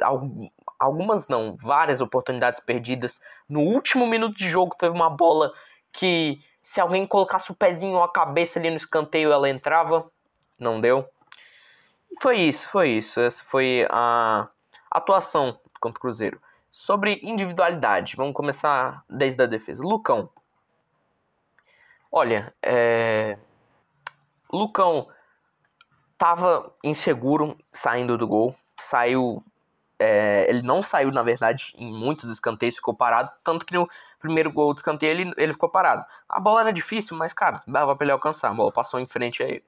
algumas 0.79 1.27
não, 1.27 1.57
várias 1.57 1.99
oportunidades 1.99 2.61
perdidas. 2.61 3.19
No 3.49 3.59
último 3.59 4.07
minuto 4.07 4.37
de 4.37 4.47
jogo 4.47 4.73
teve 4.79 4.95
uma 4.95 5.09
bola 5.09 5.51
que 5.91 6.39
se 6.63 6.79
alguém 6.79 7.05
colocasse 7.05 7.51
o 7.51 7.55
pezinho 7.55 7.97
ou 7.97 8.03
a 8.03 8.11
cabeça 8.11 8.57
ali 8.57 8.69
no 8.69 8.77
escanteio 8.77 9.33
ela 9.33 9.49
entrava, 9.49 10.09
não 10.57 10.79
deu. 10.79 11.05
Foi 12.21 12.37
isso, 12.37 12.69
foi 12.69 12.91
isso. 12.91 13.19
Essa 13.19 13.43
foi 13.43 13.85
a 13.89 14.47
atuação 14.89 15.59
contra 15.81 15.97
o 15.97 16.01
Cruzeiro. 16.01 16.41
Sobre 16.71 17.19
individualidade, 17.21 18.15
vamos 18.15 18.33
começar 18.33 19.03
desde 19.09 19.43
a 19.43 19.45
defesa. 19.45 19.83
Lucão. 19.83 20.29
Olha, 22.09 22.53
é... 22.61 23.37
Lucão 24.49 25.07
tava 26.21 26.71
inseguro 26.83 27.57
saindo 27.73 28.15
do 28.15 28.27
gol. 28.27 28.55
Saiu. 28.79 29.43
É... 29.97 30.45
ele 30.47 30.61
não 30.61 30.83
saiu, 30.83 31.11
na 31.11 31.23
verdade, 31.23 31.73
em 31.75 31.91
muitos 31.91 32.29
escanteios, 32.29 32.75
ficou 32.75 32.93
parado. 32.93 33.31
Tanto 33.43 33.65
que 33.65 33.73
no 33.73 33.89
primeiro 34.19 34.51
gol 34.51 34.71
do 34.71 34.77
escanteio 34.77 35.09
ele, 35.09 35.33
ele 35.35 35.53
ficou 35.53 35.67
parado. 35.67 36.05
A 36.29 36.39
bola 36.39 36.61
era 36.61 36.71
difícil, 36.71 37.17
mas, 37.17 37.33
cara, 37.33 37.63
dava 37.65 37.95
pra 37.95 38.05
ele 38.05 38.11
alcançar. 38.11 38.51
A 38.51 38.53
bola 38.53 38.71
passou 38.71 38.99
em 38.99 39.07
frente 39.07 39.41
a 39.41 39.47
ele. 39.47 39.63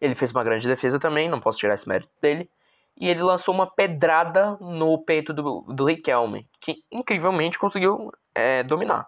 Ele 0.00 0.14
fez 0.14 0.30
uma 0.30 0.42
grande 0.42 0.66
defesa 0.66 0.98
também, 0.98 1.28
não 1.28 1.38
posso 1.38 1.58
tirar 1.58 1.74
esse 1.74 1.86
mérito 1.86 2.10
dele 2.22 2.48
e 3.00 3.08
ele 3.08 3.22
lançou 3.22 3.54
uma 3.54 3.66
pedrada 3.66 4.56
no 4.60 4.98
peito 4.98 5.32
do, 5.32 5.60
do 5.68 5.84
Riquelme, 5.84 6.48
que 6.60 6.82
incrivelmente 6.90 7.58
conseguiu 7.58 8.10
é, 8.34 8.62
dominar. 8.62 9.06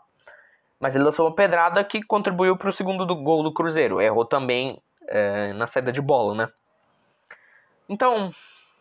Mas 0.79 0.95
ele 0.95 1.05
lançou 1.05 1.27
uma 1.27 1.35
pedrada 1.35 1.83
que 1.83 2.03
contribuiu 2.03 2.57
para 2.57 2.69
o 2.69 2.73
segundo 2.73 3.05
do 3.05 3.17
gol 3.17 3.43
do 3.43 3.53
Cruzeiro. 3.53 4.01
Errou 4.01 4.25
também 4.25 4.81
é, 5.11 5.53
na 5.53 5.67
saída 5.67 5.93
de 5.93 6.01
bola, 6.01 6.35
né? 6.35 6.53
Então, 7.89 8.33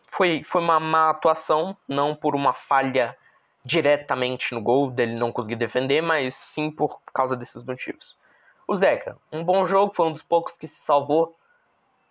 foi, 0.06 0.42
foi 0.44 0.62
uma 0.62 0.80
má 0.80 1.10
atuação, 1.10 1.76
não 1.86 2.14
por 2.14 2.34
uma 2.34 2.52
falha 2.52 3.16
diretamente 3.64 4.54
no 4.54 4.62
gol, 4.62 4.90
dele 4.90 5.16
não 5.16 5.32
conseguir 5.32 5.56
defender, 5.56 6.00
mas 6.00 6.34
sim 6.34 6.70
por 6.70 7.00
causa 7.12 7.36
desses 7.36 7.62
motivos. 7.64 8.16
O 8.66 8.76
Zeca, 8.76 9.18
um 9.32 9.44
bom 9.44 9.66
jogo, 9.66 9.92
foi 9.94 10.06
um 10.06 10.12
dos 10.12 10.22
poucos 10.22 10.56
que 10.56 10.66
se 10.66 10.80
salvou, 10.80 11.36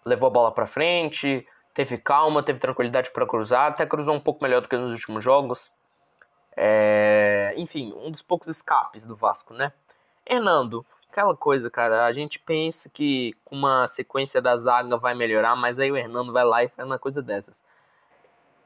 levou 0.06 0.28
a 0.28 0.30
bola 0.30 0.52
para 0.52 0.68
frente, 0.68 1.48
teve 1.74 1.98
calma, 1.98 2.44
teve 2.44 2.60
tranquilidade 2.60 3.12
para 3.12 3.26
cruzar, 3.26 3.72
até 3.72 3.86
cruzou 3.86 4.14
um 4.14 4.20
pouco 4.20 4.44
melhor 4.44 4.62
do 4.62 4.68
que 4.68 4.78
nos 4.78 4.92
últimos 4.92 5.24
jogos. 5.24 5.72
É... 6.56 7.54
Enfim, 7.56 7.94
um 7.96 8.12
dos 8.12 8.22
poucos 8.22 8.50
escapes 8.50 9.06
do 9.06 9.16
Vasco, 9.16 9.54
né? 9.54 9.72
Hernando, 10.26 10.86
aquela 11.12 11.36
coisa, 11.36 11.70
cara, 11.70 12.06
a 12.06 12.12
gente 12.12 12.40
pensa 12.40 12.90
que 12.90 13.34
com 13.44 13.56
uma 13.56 13.88
sequência 13.88 14.42
da 14.42 14.56
zaga 14.56 14.98
vai 14.98 15.14
melhorar, 15.14 15.56
mas 15.56 15.80
aí 15.80 15.92
o 15.92 15.98
Hernando 15.98 16.32
vai 16.32 16.46
lá 16.46 16.64
e 16.64 16.70
faz 16.70 16.88
uma 16.88 17.00
coisa 17.00 17.22
dessas. 17.22 17.64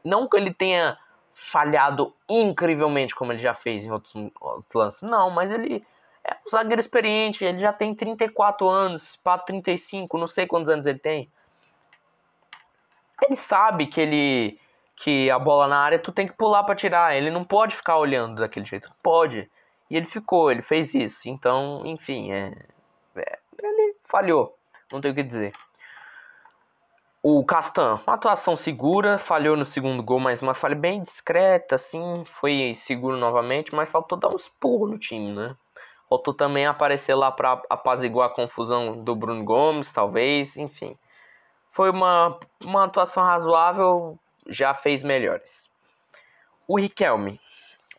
Não 0.03 0.27
que 0.27 0.37
ele 0.37 0.53
tenha 0.53 0.97
falhado 1.33 2.13
incrivelmente 2.29 3.15
como 3.15 3.31
ele 3.31 3.39
já 3.39 3.53
fez 3.53 3.83
em 3.83 3.91
outros, 3.91 4.13
outros 4.39 4.73
lances, 4.73 5.01
não, 5.01 5.29
mas 5.29 5.51
ele 5.51 5.85
é 6.23 6.35
um 6.45 6.49
zagueiro 6.49 6.81
experiente, 6.81 7.43
ele 7.43 7.57
já 7.57 7.73
tem 7.73 7.95
34 7.95 8.67
anos, 8.67 9.15
para 9.15 9.39
35, 9.39 10.17
não 10.17 10.27
sei 10.27 10.45
quantos 10.45 10.69
anos 10.69 10.85
ele 10.85 10.99
tem 10.99 11.29
ele 13.27 13.35
sabe 13.35 13.87
que 13.87 14.01
ele 14.01 14.59
que 14.95 15.29
a 15.29 15.39
bola 15.39 15.67
na 15.67 15.79
área 15.79 15.99
tu 15.99 16.11
tem 16.11 16.27
que 16.27 16.33
pular 16.33 16.63
para 16.63 16.75
tirar, 16.75 17.15
ele 17.15 17.31
não 17.31 17.43
pode 17.43 17.75
ficar 17.75 17.97
olhando 17.97 18.39
daquele 18.39 18.65
jeito, 18.65 18.91
pode. 19.01 19.49
E 19.93 19.97
ele 19.97 20.05
ficou, 20.05 20.51
ele 20.51 20.61
fez 20.61 20.93
isso. 20.93 21.29
Então, 21.29 21.83
enfim, 21.85 22.31
é, 22.31 22.51
é 23.15 23.39
ele 23.61 23.95
falhou, 24.09 24.57
não 24.91 24.99
tenho 24.99 25.13
o 25.13 25.15
que 25.15 25.23
dizer. 25.23 25.53
O 27.21 27.45
Castan, 27.45 28.01
uma 28.05 28.15
atuação 28.15 28.57
segura, 28.57 29.17
falhou 29.17 29.55
no 29.55 29.63
segundo 29.63 30.01
gol, 30.01 30.19
mas 30.19 30.41
uma 30.41 30.53
falha 30.53 30.75
bem 30.75 31.01
discreta, 31.01 31.75
assim, 31.75 32.23
foi 32.25 32.73
seguro 32.75 33.15
novamente, 33.15 33.73
mas 33.73 33.89
faltou 33.89 34.17
dar 34.17 34.29
um 34.29 34.35
expurro 34.35 34.87
no 34.87 34.97
time, 34.97 35.31
né? 35.31 35.55
Faltou 36.09 36.33
também 36.33 36.65
aparecer 36.65 37.15
lá 37.15 37.31
para 37.31 37.61
apaziguar 37.69 38.29
a 38.29 38.33
confusão 38.33 39.01
do 39.03 39.15
Bruno 39.15 39.43
Gomes, 39.45 39.91
talvez, 39.91 40.57
enfim 40.57 40.97
foi 41.73 41.89
uma, 41.89 42.39
uma 42.63 42.85
atuação 42.85 43.23
razoável, 43.23 44.17
já 44.47 44.75
fez 44.75 45.03
melhores. 45.03 45.69
O 46.67 46.79
Riquelme. 46.79 47.41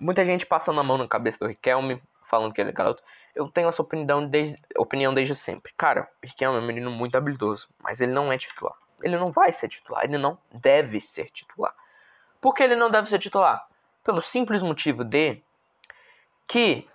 Muita 0.04 0.24
gente 0.24 0.44
passando 0.44 0.78
a 0.80 0.82
mão 0.82 0.98
na 0.98 1.08
cabeça 1.08 1.38
do 1.38 1.46
Riquelme, 1.46 2.02
falando 2.26 2.52
que 2.52 2.60
ele 2.60 2.70
é 2.70 2.72
garoto. 2.72 3.02
Eu 3.34 3.48
tenho 3.48 3.68
essa 3.68 3.80
opinião 3.80 4.26
desde, 4.26 4.60
opinião 4.76 5.14
desde 5.14 5.34
sempre. 5.34 5.72
Cara, 5.76 6.08
o 6.22 6.26
Riquelme 6.26 6.58
é 6.58 6.60
um 6.60 6.66
menino 6.66 6.90
muito 6.90 7.16
habilidoso, 7.16 7.68
mas 7.82 8.00
ele 8.00 8.12
não 8.12 8.30
é 8.30 8.36
titular. 8.36 8.74
Ele 9.02 9.16
não 9.16 9.30
vai 9.30 9.50
ser 9.50 9.68
titular, 9.68 10.04
ele 10.04 10.18
não 10.18 10.36
deve 10.52 11.00
ser 11.00 11.30
titular. 11.30 11.74
Por 12.40 12.54
que 12.54 12.62
ele 12.62 12.76
não 12.76 12.90
deve 12.90 13.08
ser 13.08 13.18
titular? 13.18 13.62
Pelo 14.02 14.20
simples 14.20 14.62
motivo 14.62 15.04
de 15.04 15.42
que 16.46 16.86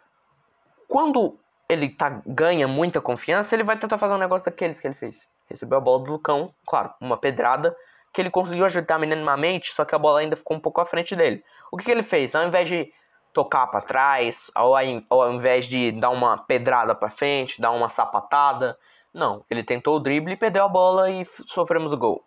quando 0.88 1.38
ele 1.68 1.90
tá, 1.90 2.22
ganha 2.26 2.68
muita 2.68 3.02
confiança, 3.02 3.56
ele 3.56 3.64
vai 3.64 3.78
tentar 3.78 3.98
fazer 3.98 4.14
um 4.14 4.20
negócio 4.20 4.46
daqueles 4.46 4.80
que 4.80 4.88
ele 4.88 4.94
fez 4.96 5.28
recebeu 5.50 5.80
a 5.80 5.82
bola 5.82 6.04
do 6.04 6.12
Lucão, 6.12 6.54
claro, 6.66 6.94
uma 7.02 7.18
pedrada, 7.18 7.76
que 8.14 8.22
ele 8.22 8.30
conseguiu 8.30 8.66
ajeitar 8.66 9.00
minimamente, 9.00 9.74
só 9.74 9.84
que 9.84 9.96
a 9.96 9.98
bola 9.98 10.20
ainda 10.20 10.36
ficou 10.36 10.56
um 10.56 10.60
pouco 10.60 10.80
à 10.80 10.86
frente 10.86 11.16
dele. 11.16 11.44
O 11.72 11.78
que, 11.78 11.86
que 11.86 11.92
ele 11.92 12.04
fez? 12.04 12.36
Ao 12.36 12.48
invés 12.48 12.70
de 12.70 12.94
tocar 13.34 13.68
para 13.68 13.82
trás, 13.82 14.50
ao, 14.56 14.74
ao 14.76 15.34
invés 15.34 15.66
de 15.68 15.92
dar 15.92 16.10
uma 16.10 16.38
pedrada 16.38 16.96
para 16.96 17.10
frente, 17.10 17.62
dar 17.62 17.72
uma 17.72 17.90
sapatada, 17.90 18.78
não, 19.14 19.44
ele 19.50 19.64
tentou 19.64 19.96
o 19.96 20.00
drible, 20.00 20.36
perdeu 20.36 20.64
a 20.64 20.68
bola 20.68 21.10
e 21.10 21.26
sofremos 21.46 21.92
o 21.92 21.98
gol. 21.98 22.24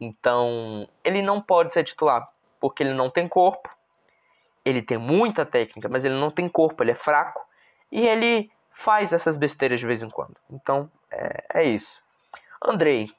Então, 0.00 0.88
ele 1.04 1.22
não 1.22 1.40
pode 1.40 1.72
ser 1.72 1.84
titular, 1.84 2.28
porque 2.60 2.82
ele 2.82 2.94
não 2.94 3.10
tem 3.10 3.28
corpo, 3.28 3.68
ele 4.64 4.82
tem 4.82 4.98
muita 4.98 5.46
técnica, 5.46 5.88
mas 5.88 6.04
ele 6.04 6.14
não 6.14 6.30
tem 6.30 6.48
corpo, 6.48 6.82
ele 6.82 6.90
é 6.90 6.94
fraco, 6.94 7.46
e 7.90 8.06
ele 8.06 8.50
faz 8.70 9.12
essas 9.12 9.36
besteiras 9.36 9.80
de 9.80 9.86
vez 9.86 10.02
em 10.02 10.10
quando. 10.10 10.36
Então, 10.50 10.90
é, 11.10 11.60
é 11.60 11.64
isso. 11.64 12.02
Andrei, 12.62 13.10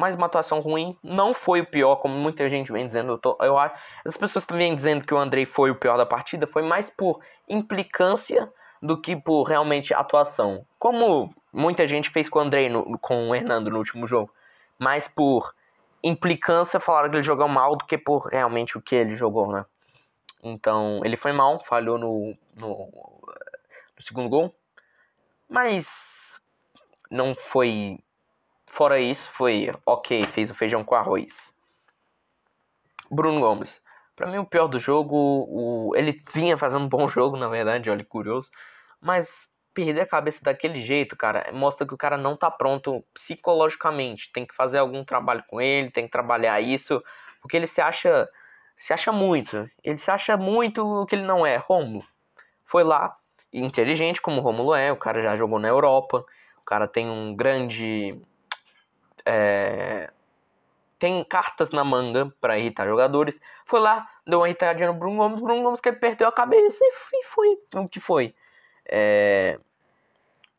mais 0.00 0.16
uma 0.16 0.26
atuação 0.26 0.60
ruim. 0.60 0.96
Não 1.02 1.34
foi 1.34 1.60
o 1.60 1.66
pior, 1.66 1.96
como 1.96 2.14
muita 2.14 2.48
gente 2.48 2.72
vem 2.72 2.86
dizendo. 2.86 3.12
Eu, 3.12 3.18
tô, 3.18 3.36
eu 3.42 3.58
acho. 3.58 3.74
As 4.04 4.16
pessoas 4.16 4.46
também 4.46 4.74
dizendo 4.74 5.06
que 5.06 5.12
o 5.12 5.18
Andrei 5.18 5.44
foi 5.44 5.70
o 5.70 5.74
pior 5.74 5.98
da 5.98 6.06
partida. 6.06 6.46
Foi 6.46 6.62
mais 6.62 6.88
por 6.88 7.20
implicância 7.46 8.50
do 8.80 8.98
que 8.98 9.14
por 9.14 9.42
realmente 9.42 9.92
atuação. 9.92 10.66
Como 10.78 11.32
muita 11.52 11.86
gente 11.86 12.08
fez 12.08 12.30
com 12.30 12.38
o 12.38 12.42
Andrei, 12.42 12.70
no, 12.70 12.98
com 12.98 13.28
o 13.28 13.34
Hernando 13.34 13.70
no 13.70 13.76
último 13.76 14.06
jogo. 14.06 14.32
Mais 14.78 15.06
por 15.06 15.54
implicância 16.02 16.80
falaram 16.80 17.10
que 17.10 17.16
ele 17.16 17.22
jogou 17.22 17.46
mal 17.46 17.76
do 17.76 17.84
que 17.84 17.98
por 17.98 18.26
realmente 18.28 18.78
o 18.78 18.80
que 18.80 18.94
ele 18.94 19.18
jogou, 19.18 19.52
né? 19.52 19.66
Então, 20.42 21.02
ele 21.04 21.18
foi 21.18 21.32
mal, 21.32 21.62
falhou 21.62 21.98
no, 21.98 22.34
no, 22.56 22.88
no 23.96 24.02
segundo 24.02 24.30
gol. 24.30 24.54
Mas 25.46 26.40
não 27.10 27.34
foi 27.34 27.98
Fora 28.70 29.00
isso, 29.00 29.28
foi 29.32 29.72
ok, 29.84 30.22
fez 30.22 30.50
o 30.50 30.54
feijão 30.54 30.84
com 30.84 30.94
arroz. 30.94 31.52
Bruno 33.10 33.40
Gomes. 33.40 33.82
Para 34.14 34.28
mim, 34.28 34.38
o 34.38 34.46
pior 34.46 34.68
do 34.68 34.78
jogo, 34.78 35.16
o... 35.16 35.92
ele 35.96 36.22
vinha 36.32 36.56
fazendo 36.56 36.84
um 36.84 36.88
bom 36.88 37.08
jogo, 37.08 37.36
na 37.36 37.48
verdade, 37.48 37.90
olha, 37.90 38.04
curioso. 38.04 38.50
Mas 39.00 39.50
perder 39.74 40.02
a 40.02 40.06
cabeça 40.06 40.44
daquele 40.44 40.80
jeito, 40.80 41.16
cara, 41.16 41.50
mostra 41.52 41.86
que 41.86 41.94
o 41.94 41.98
cara 41.98 42.16
não 42.16 42.36
tá 42.36 42.50
pronto 42.50 43.04
psicologicamente. 43.12 44.30
Tem 44.32 44.46
que 44.46 44.54
fazer 44.54 44.78
algum 44.78 45.04
trabalho 45.04 45.42
com 45.48 45.60
ele, 45.60 45.90
tem 45.90 46.04
que 46.04 46.12
trabalhar 46.12 46.60
isso, 46.60 47.02
porque 47.42 47.56
ele 47.56 47.66
se 47.66 47.80
acha 47.80 48.28
se 48.76 48.92
acha 48.92 49.10
muito. 49.12 49.68
Ele 49.82 49.98
se 49.98 50.10
acha 50.10 50.36
muito 50.36 50.82
o 50.86 51.06
que 51.06 51.16
ele 51.16 51.24
não 51.24 51.44
é. 51.44 51.56
Romulo 51.56 52.06
foi 52.64 52.84
lá, 52.84 53.16
inteligente 53.52 54.22
como 54.22 54.40
o 54.40 54.44
Romulo 54.44 54.72
é, 54.76 54.92
o 54.92 54.96
cara 54.96 55.20
já 55.20 55.36
jogou 55.36 55.58
na 55.58 55.66
Europa, 55.66 56.24
o 56.56 56.64
cara 56.64 56.86
tem 56.86 57.10
um 57.10 57.34
grande 57.34 58.16
é, 59.32 60.10
tem 60.98 61.22
cartas 61.22 61.70
na 61.70 61.84
manga 61.84 62.34
para 62.40 62.58
irritar 62.58 62.88
jogadores. 62.88 63.40
Foi 63.64 63.78
lá, 63.78 64.10
deu 64.26 64.40
uma 64.40 64.48
irritadinha 64.48 64.88
no 64.88 64.98
Bruno 64.98 65.18
Gomes. 65.18 65.40
Bruno 65.40 65.62
Gomes 65.62 65.80
que 65.80 65.92
perdeu 65.92 66.26
a 66.26 66.32
cabeça 66.32 66.78
e 66.82 67.22
foi 67.22 67.58
o 67.76 67.88
que 67.88 68.00
foi. 68.00 68.34
É, 68.84 69.58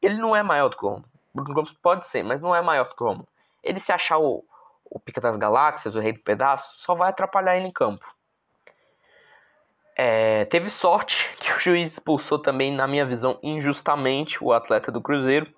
ele 0.01 0.15
não 0.15 0.33
é 0.33 0.41
maior 0.41 0.69
do 0.69 0.77
que 0.77 0.85
o 0.85 0.87
Romulo. 0.87 1.05
Bruno 1.33 1.53
Gomes 1.53 1.73
pode 1.73 2.07
ser, 2.07 2.23
mas 2.23 2.39
não 2.39 2.55
é 2.55 2.61
maior 2.61 2.87
do 2.87 2.95
que 2.95 3.03
o 3.03 3.07
Romulo. 3.07 3.27
Ele 3.61 3.79
se 3.79 3.91
achar 3.91 4.19
o, 4.19 4.43
o 4.89 4.99
pica 4.99 5.19
das 5.19 5.35
galáxias, 5.35 5.93
o 5.93 5.99
rei 5.99 6.13
do 6.13 6.21
pedaço, 6.21 6.79
só 6.79 6.95
vai 6.95 7.09
atrapalhar 7.09 7.57
ele 7.57 7.67
em 7.67 7.71
campo. 7.71 8.05
É, 9.97 10.45
teve 10.45 10.69
sorte 10.69 11.29
que 11.39 11.51
o 11.51 11.59
juiz 11.59 11.91
expulsou 11.91 12.39
também, 12.39 12.71
na 12.71 12.87
minha 12.87 13.05
visão, 13.05 13.37
injustamente 13.43 14.41
o 14.41 14.53
atleta 14.53 14.91
do 14.93 15.01
Cruzeiro 15.01 15.53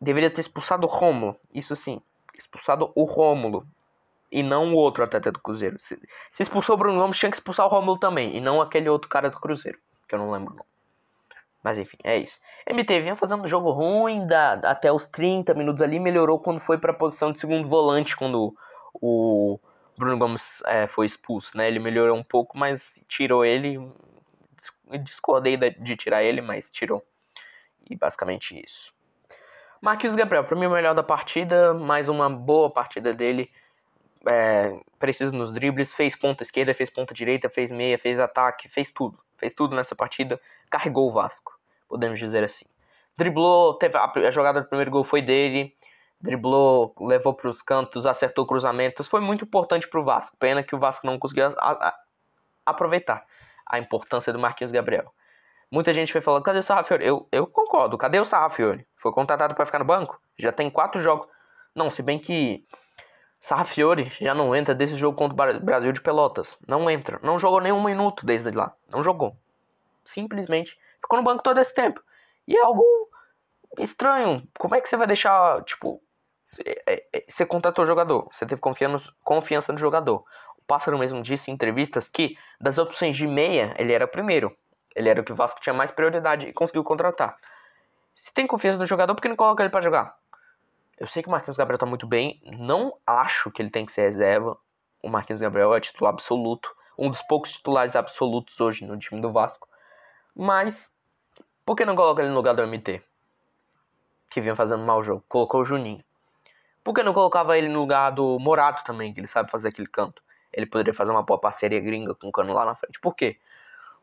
deveria 0.00 0.30
ter 0.30 0.40
expulsado 0.40 0.86
o 0.86 0.90
Rômulo. 0.90 1.36
Isso 1.52 1.74
sim, 1.74 2.00
expulsado 2.36 2.92
o 2.94 3.04
Rômulo. 3.04 3.66
E 4.30 4.42
não 4.42 4.74
o 4.74 4.76
outro 4.76 5.04
atleta 5.04 5.30
do 5.30 5.38
Cruzeiro. 5.38 5.78
Se, 5.78 5.98
se 6.30 6.42
expulsou 6.42 6.74
o 6.74 6.78
Bruno 6.78 7.00
Gomes, 7.00 7.16
tinha 7.16 7.30
que 7.30 7.36
expulsar 7.36 7.66
o 7.66 7.68
Rômulo 7.68 7.98
também. 7.98 8.36
E 8.36 8.40
não 8.40 8.60
aquele 8.60 8.88
outro 8.88 9.08
cara 9.08 9.30
do 9.30 9.38
Cruzeiro. 9.38 9.78
Que 10.08 10.14
eu 10.14 10.18
não 10.18 10.30
lembro 10.30 10.54
não. 10.54 10.64
Mas 11.62 11.78
enfim, 11.78 11.96
é 12.04 12.16
isso. 12.16 12.38
MT 12.68 13.00
vinha 13.00 13.16
fazendo 13.16 13.44
um 13.44 13.48
jogo 13.48 13.70
ruim 13.70 14.26
da, 14.26 14.54
até 14.64 14.92
os 14.92 15.06
30 15.06 15.54
minutos 15.54 15.80
ali. 15.80 15.98
Melhorou 15.98 16.38
quando 16.38 16.60
foi 16.60 16.76
para 16.76 16.90
a 16.90 16.94
posição 16.94 17.32
de 17.32 17.40
segundo 17.40 17.68
volante. 17.68 18.16
Quando 18.16 18.54
o 18.94 19.58
Bruno 19.96 20.18
Gomes 20.18 20.62
é, 20.66 20.86
foi 20.86 21.06
expulso. 21.06 21.56
Né? 21.56 21.68
Ele 21.68 21.78
melhorou 21.78 22.16
um 22.16 22.24
pouco, 22.24 22.58
mas 22.58 23.00
tirou 23.08 23.44
ele. 23.44 23.78
Discordei 25.02 25.56
de 25.56 25.96
tirar 25.96 26.22
ele, 26.22 26.40
mas 26.40 26.68
tirou. 26.70 27.04
E 27.88 27.96
basicamente 27.96 28.60
isso. 28.60 28.95
Marquinhos 29.80 30.16
Gabriel, 30.16 30.44
para 30.44 30.56
mim 30.56 30.66
o 30.66 30.70
melhor 30.70 30.94
da 30.94 31.02
partida, 31.02 31.74
mais 31.74 32.08
uma 32.08 32.30
boa 32.30 32.70
partida 32.70 33.12
dele. 33.12 33.50
é, 34.26 34.80
preciso 34.98 35.32
nos 35.32 35.52
dribles, 35.52 35.94
fez 35.94 36.16
ponta 36.16 36.42
esquerda, 36.42 36.74
fez 36.74 36.90
ponta 36.90 37.14
direita, 37.14 37.48
fez 37.48 37.70
meia, 37.70 37.98
fez 37.98 38.18
ataque, 38.18 38.68
fez 38.68 38.90
tudo. 38.90 39.18
Fez 39.36 39.52
tudo 39.52 39.76
nessa 39.76 39.94
partida, 39.94 40.40
carregou 40.70 41.10
o 41.10 41.12
Vasco, 41.12 41.58
podemos 41.88 42.18
dizer 42.18 42.42
assim. 42.42 42.64
Driblou, 43.16 43.74
teve 43.74 43.96
a, 43.96 44.04
a 44.04 44.30
jogada 44.30 44.60
do 44.60 44.68
primeiro 44.68 44.90
gol 44.90 45.04
foi 45.04 45.22
dele, 45.22 45.74
driblou, 46.20 46.94
levou 47.00 47.34
para 47.34 47.48
os 47.48 47.62
cantos, 47.62 48.06
acertou 48.06 48.46
cruzamentos, 48.46 49.06
foi 49.06 49.20
muito 49.20 49.44
importante 49.44 49.86
para 49.88 50.00
o 50.00 50.04
Vasco. 50.04 50.36
Pena 50.38 50.62
que 50.62 50.74
o 50.74 50.78
Vasco 50.78 51.06
não 51.06 51.18
conseguiu 51.18 51.46
a, 51.46 51.52
a, 51.58 51.94
aproveitar 52.64 53.24
a 53.66 53.78
importância 53.78 54.32
do 54.32 54.38
Marquinhos 54.38 54.72
Gabriel. 54.72 55.12
Muita 55.76 55.92
gente 55.92 56.10
foi 56.10 56.22
falando, 56.22 56.42
cadê 56.42 56.58
o 56.58 56.62
Sarrafiori? 56.62 57.04
Eu, 57.04 57.28
eu 57.30 57.46
concordo, 57.46 57.98
cadê 57.98 58.18
o 58.18 58.24
Sarrafiori? 58.24 58.86
Foi 58.96 59.12
contratado 59.12 59.54
para 59.54 59.66
ficar 59.66 59.78
no 59.78 59.84
banco? 59.84 60.18
Já 60.38 60.50
tem 60.50 60.70
quatro 60.70 61.02
jogos. 61.02 61.28
Não, 61.74 61.90
se 61.90 62.00
bem 62.02 62.18
que 62.18 62.64
Sarrafiori 63.42 64.10
já 64.18 64.32
não 64.32 64.56
entra 64.56 64.74
desse 64.74 64.96
jogo 64.96 65.18
contra 65.18 65.54
o 65.54 65.60
Brasil 65.60 65.92
de 65.92 66.00
Pelotas. 66.00 66.56
Não 66.66 66.88
entra. 66.88 67.20
Não 67.22 67.38
jogou 67.38 67.60
nem 67.60 67.72
um 67.72 67.84
minuto 67.84 68.24
desde 68.24 68.50
lá. 68.52 68.72
Não 68.88 69.04
jogou. 69.04 69.36
Simplesmente 70.02 70.78
ficou 70.98 71.18
no 71.18 71.22
banco 71.22 71.42
todo 71.42 71.60
esse 71.60 71.74
tempo. 71.74 72.00
E 72.48 72.56
é 72.56 72.62
algo 72.62 72.82
estranho. 73.78 74.48
Como 74.58 74.74
é 74.74 74.80
que 74.80 74.88
você 74.88 74.96
vai 74.96 75.06
deixar, 75.06 75.62
tipo, 75.64 76.00
é, 76.64 77.04
é, 77.12 77.24
você 77.28 77.44
contratou 77.44 77.84
o 77.84 77.86
jogador, 77.86 78.30
você 78.32 78.46
teve 78.46 78.62
confiança 79.22 79.74
no 79.74 79.78
jogador. 79.78 80.24
O 80.56 80.62
Pássaro 80.66 80.98
mesmo 80.98 81.20
disse 81.20 81.50
em 81.50 81.54
entrevistas 81.54 82.08
que 82.08 82.34
das 82.58 82.78
opções 82.78 83.14
de 83.14 83.26
meia, 83.26 83.74
ele 83.76 83.92
era 83.92 84.06
o 84.06 84.08
primeiro. 84.08 84.56
Ele 84.96 85.10
era 85.10 85.20
o 85.20 85.24
que 85.24 85.30
o 85.30 85.36
Vasco 85.36 85.60
tinha 85.60 85.74
mais 85.74 85.90
prioridade 85.90 86.46
e 86.46 86.52
conseguiu 86.54 86.82
contratar. 86.82 87.36
Se 88.14 88.32
tem 88.32 88.46
confiança 88.46 88.78
no 88.78 88.86
jogador, 88.86 89.14
por 89.14 89.20
que 89.20 89.28
não 89.28 89.36
coloca 89.36 89.62
ele 89.62 89.70
para 89.70 89.82
jogar? 89.82 90.16
Eu 90.98 91.06
sei 91.06 91.22
que 91.22 91.28
o 91.28 91.30
Marquinhos 91.30 91.58
Gabriel 91.58 91.78
tá 91.78 91.84
muito 91.84 92.06
bem, 92.06 92.40
não 92.44 92.96
acho 93.06 93.50
que 93.50 93.60
ele 93.60 93.68
tem 93.68 93.84
que 93.84 93.92
ser 93.92 94.02
reserva. 94.02 94.56
O 95.02 95.10
Marquinhos 95.10 95.42
Gabriel 95.42 95.74
é 95.74 95.80
titular 95.80 96.14
absoluto, 96.14 96.74
um 96.98 97.10
dos 97.10 97.20
poucos 97.20 97.52
titulares 97.52 97.94
absolutos 97.94 98.58
hoje 98.58 98.86
no 98.86 98.98
time 98.98 99.20
do 99.20 99.30
Vasco. 99.30 99.68
Mas 100.34 100.96
por 101.66 101.76
que 101.76 101.84
não 101.84 101.94
coloca 101.94 102.22
ele 102.22 102.30
no 102.30 102.36
lugar 102.36 102.54
do 102.54 102.66
MT? 102.66 103.02
Que 104.30 104.40
vinha 104.40 104.56
fazendo 104.56 104.82
mau 104.82 105.04
jogo. 105.04 105.22
Colocou 105.28 105.60
o 105.60 105.64
Juninho. 105.64 106.02
Por 106.82 106.94
que 106.94 107.02
não 107.02 107.12
colocava 107.12 107.58
ele 107.58 107.68
no 107.68 107.80
lugar 107.80 108.10
do 108.12 108.38
Morato 108.38 108.82
também, 108.82 109.12
que 109.12 109.20
ele 109.20 109.26
sabe 109.26 109.50
fazer 109.50 109.68
aquele 109.68 109.88
canto? 109.88 110.22
Ele 110.50 110.64
poderia 110.64 110.94
fazer 110.94 111.10
uma 111.10 111.22
boa 111.22 111.38
parceria 111.38 111.80
gringa 111.80 112.14
com 112.14 112.28
o 112.28 112.32
Cano 112.32 112.54
lá 112.54 112.64
na 112.64 112.74
frente. 112.74 112.98
Por 112.98 113.14
quê? 113.14 113.38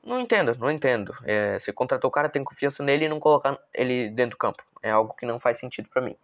Não 0.03 0.19
entendo, 0.19 0.55
não 0.59 0.69
entendo. 0.69 1.15
É, 1.23 1.57
você 1.57 1.71
contratou 1.71 2.09
o 2.09 2.11
cara, 2.11 2.27
tem 2.27 2.43
confiança 2.43 2.83
nele 2.83 3.05
e 3.05 3.09
não 3.09 3.19
colocar 3.19 3.57
ele 3.73 4.09
dentro 4.09 4.31
do 4.31 4.37
campo. 4.37 4.63
É 4.81 4.91
algo 4.91 5.13
que 5.13 5.25
não 5.25 5.39
faz 5.39 5.57
sentido 5.57 5.87
para 5.89 6.01
mim. 6.01 6.15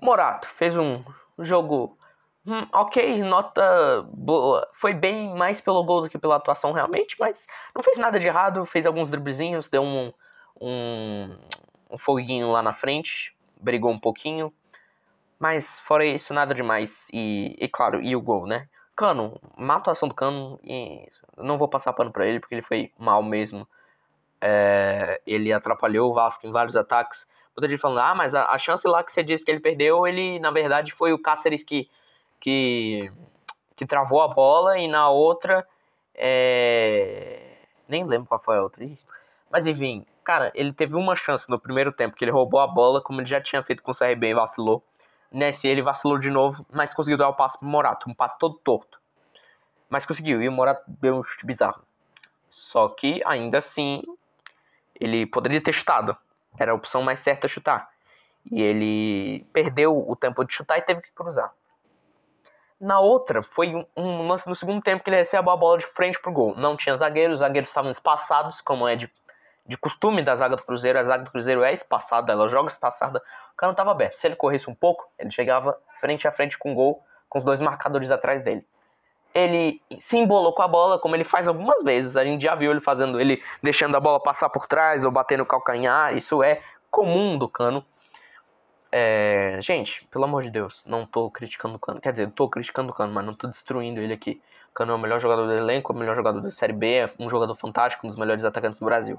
Morato 0.00 0.48
fez 0.48 0.76
um 0.76 1.02
jogo 1.38 1.98
hum, 2.46 2.66
ok, 2.72 3.22
nota 3.24 4.06
boa. 4.12 4.68
Foi 4.74 4.94
bem 4.94 5.34
mais 5.34 5.60
pelo 5.60 5.82
gol 5.82 6.02
do 6.02 6.08
que 6.08 6.16
pela 6.16 6.36
atuação 6.36 6.72
realmente, 6.72 7.16
mas 7.18 7.46
não 7.74 7.82
fez 7.82 7.98
nada 7.98 8.20
de 8.20 8.26
errado. 8.28 8.64
Fez 8.64 8.86
alguns 8.86 9.10
driblezinhos, 9.10 9.68
deu 9.68 9.82
um, 9.82 10.12
um, 10.60 11.36
um 11.90 11.98
foguinho 11.98 12.52
lá 12.52 12.62
na 12.62 12.72
frente, 12.72 13.36
brigou 13.60 13.90
um 13.90 13.98
pouquinho. 13.98 14.52
Mas 15.40 15.80
fora 15.80 16.04
isso, 16.04 16.32
nada 16.32 16.54
demais. 16.54 17.08
E, 17.12 17.56
e 17.58 17.68
claro, 17.68 18.00
e 18.00 18.14
o 18.14 18.20
gol, 18.20 18.46
né? 18.46 18.68
Cano, 18.98 19.40
má 19.56 19.76
atuação 19.76 20.08
do 20.08 20.14
Cano 20.14 20.58
e 20.64 21.08
não 21.36 21.56
vou 21.56 21.68
passar 21.68 21.92
pano 21.92 22.10
pra 22.10 22.26
ele 22.26 22.40
porque 22.40 22.56
ele 22.56 22.62
foi 22.62 22.90
mal 22.98 23.22
mesmo. 23.22 23.64
É, 24.40 25.20
ele 25.24 25.52
atrapalhou 25.52 26.10
o 26.10 26.14
Vasco 26.14 26.44
em 26.44 26.50
vários 26.50 26.74
ataques. 26.74 27.28
Muita 27.56 27.68
gente 27.68 27.80
falando, 27.80 28.00
ah, 28.00 28.14
mas 28.16 28.34
a, 28.34 28.46
a, 28.46 28.58
chance 28.58 28.88
lá 28.88 29.04
que 29.04 29.12
você 29.12 29.22
disse 29.22 29.44
que 29.44 29.52
ele 29.52 29.60
perdeu, 29.60 30.04
ele 30.04 30.40
na 30.40 30.50
verdade 30.50 30.92
foi 30.92 31.12
o 31.12 31.18
Cáceres 31.18 31.62
que, 31.62 31.88
que, 32.40 33.08
que 33.76 33.86
travou 33.86 34.20
a 34.20 34.26
bola 34.26 34.76
e 34.78 34.88
na 34.88 35.08
outra. 35.08 35.64
É... 36.12 37.56
Nem 37.88 38.04
lembro 38.04 38.26
qual 38.26 38.42
foi 38.42 38.58
a 38.58 38.62
outra. 38.62 38.84
Mas 39.48 39.64
enfim, 39.64 40.04
cara, 40.24 40.50
ele 40.56 40.72
teve 40.72 40.96
uma 40.96 41.14
chance 41.14 41.48
no 41.48 41.58
primeiro 41.58 41.92
tempo 41.92 42.16
que 42.16 42.24
ele 42.24 42.32
roubou 42.32 42.58
a 42.58 42.66
bola, 42.66 43.00
como 43.00 43.20
ele 43.20 43.28
já 43.28 43.40
tinha 43.40 43.62
feito 43.62 43.80
com 43.80 43.92
o 43.92 43.94
CRB 43.94 44.30
e 44.30 44.34
vacilou. 44.34 44.82
Nesse 45.30 45.68
ele 45.68 45.82
vacilou 45.82 46.18
de 46.18 46.30
novo, 46.30 46.64
mas 46.72 46.94
conseguiu 46.94 47.18
dar 47.18 47.28
o 47.28 47.34
passe 47.34 47.58
pro 47.58 47.68
Morato, 47.68 48.08
um 48.08 48.14
passe 48.14 48.38
todo 48.38 48.58
torto. 48.58 48.98
Mas 49.88 50.06
conseguiu, 50.06 50.42
e 50.42 50.48
o 50.48 50.52
Morato 50.52 50.82
deu 50.86 51.16
um 51.16 51.22
chute 51.22 51.46
bizarro. 51.46 51.82
Só 52.48 52.88
que 52.88 53.22
ainda 53.24 53.58
assim, 53.58 54.02
ele 54.98 55.26
poderia 55.26 55.62
ter 55.62 55.72
chutado. 55.72 56.16
Era 56.58 56.72
a 56.72 56.74
opção 56.74 57.02
mais 57.02 57.20
certa 57.20 57.46
chutar. 57.46 57.88
E 58.50 58.62
ele 58.62 59.46
perdeu 59.52 59.96
o 59.96 60.16
tempo 60.16 60.44
de 60.44 60.52
chutar 60.52 60.78
e 60.78 60.82
teve 60.82 61.02
que 61.02 61.12
cruzar. 61.12 61.52
Na 62.80 63.00
outra, 63.00 63.42
foi 63.42 63.74
um, 63.74 63.84
um 63.96 64.28
lance 64.28 64.48
no 64.48 64.54
segundo 64.54 64.80
tempo 64.80 65.02
que 65.02 65.10
ele 65.10 65.16
recebeu 65.16 65.52
a 65.52 65.56
bola 65.56 65.78
de 65.78 65.86
frente 65.86 66.18
pro 66.20 66.32
gol. 66.32 66.54
Não 66.56 66.76
tinha 66.76 66.94
zagueiro, 66.94 67.32
os 67.32 67.40
zagueiros 67.40 67.68
estavam 67.68 67.90
espaçados, 67.90 68.60
como 68.60 68.86
é 68.86 68.94
de, 68.94 69.12
de 69.66 69.76
costume 69.76 70.22
da 70.22 70.36
zaga 70.36 70.56
do 70.56 70.62
Cruzeiro. 70.62 70.98
A 70.98 71.04
zaga 71.04 71.24
do 71.24 71.30
Cruzeiro 71.30 71.64
é 71.64 71.72
espaçada, 71.72 72.32
ela 72.32 72.48
joga 72.48 72.68
espaçada 72.68 73.22
cara 73.58 73.68
não 73.68 73.72
estava 73.72 73.90
aberto. 73.90 74.14
Se 74.14 74.26
ele 74.26 74.36
corresse 74.36 74.70
um 74.70 74.74
pouco, 74.74 75.06
ele 75.18 75.30
chegava 75.30 75.76
frente 76.00 76.26
a 76.26 76.32
frente 76.32 76.56
com 76.56 76.72
o 76.72 76.74
gol, 76.74 77.02
com 77.28 77.38
os 77.38 77.44
dois 77.44 77.60
marcadores 77.60 78.10
atrás 78.10 78.40
dele. 78.40 78.64
Ele 79.34 79.82
se 79.98 80.16
embolou 80.16 80.52
com 80.54 80.62
a 80.62 80.68
bola, 80.68 80.98
como 80.98 81.14
ele 81.14 81.24
faz 81.24 81.46
algumas 81.46 81.82
vezes. 81.82 82.16
A 82.16 82.24
gente 82.24 82.42
já 82.42 82.54
viu 82.54 82.70
ele 82.70 82.80
fazendo, 82.80 83.20
ele 83.20 83.42
deixando 83.62 83.96
a 83.96 84.00
bola 84.00 84.20
passar 84.20 84.48
por 84.48 84.66
trás 84.66 85.04
ou 85.04 85.10
bater 85.10 85.36
no 85.36 85.44
calcanhar. 85.44 86.16
Isso 86.16 86.42
é 86.42 86.62
comum 86.90 87.36
do 87.36 87.48
Cano. 87.48 87.84
É, 88.90 89.58
gente, 89.60 90.06
pelo 90.06 90.24
amor 90.24 90.42
de 90.44 90.50
Deus, 90.50 90.82
não 90.86 91.04
tô 91.04 91.30
criticando 91.30 91.76
o 91.76 91.78
Cano. 91.78 92.00
Quer 92.00 92.12
dizer, 92.12 92.32
tô 92.32 92.48
criticando 92.48 92.90
o 92.90 92.94
Cano, 92.94 93.12
mas 93.12 93.26
não 93.26 93.34
tô 93.34 93.46
destruindo 93.48 94.00
ele 94.00 94.14
aqui. 94.14 94.40
O 94.70 94.72
Cano 94.72 94.92
é 94.92 94.94
o 94.94 94.98
melhor 94.98 95.20
jogador 95.20 95.46
do 95.46 95.52
elenco, 95.52 95.92
o 95.92 95.96
melhor 95.96 96.16
jogador 96.16 96.40
da 96.40 96.50
Série 96.50 96.72
B, 96.72 96.94
é 96.94 97.12
um 97.18 97.28
jogador 97.28 97.54
fantástico, 97.54 98.06
um 98.06 98.10
dos 98.10 98.18
melhores 98.18 98.44
atacantes 98.44 98.78
do 98.78 98.86
Brasil. 98.86 99.18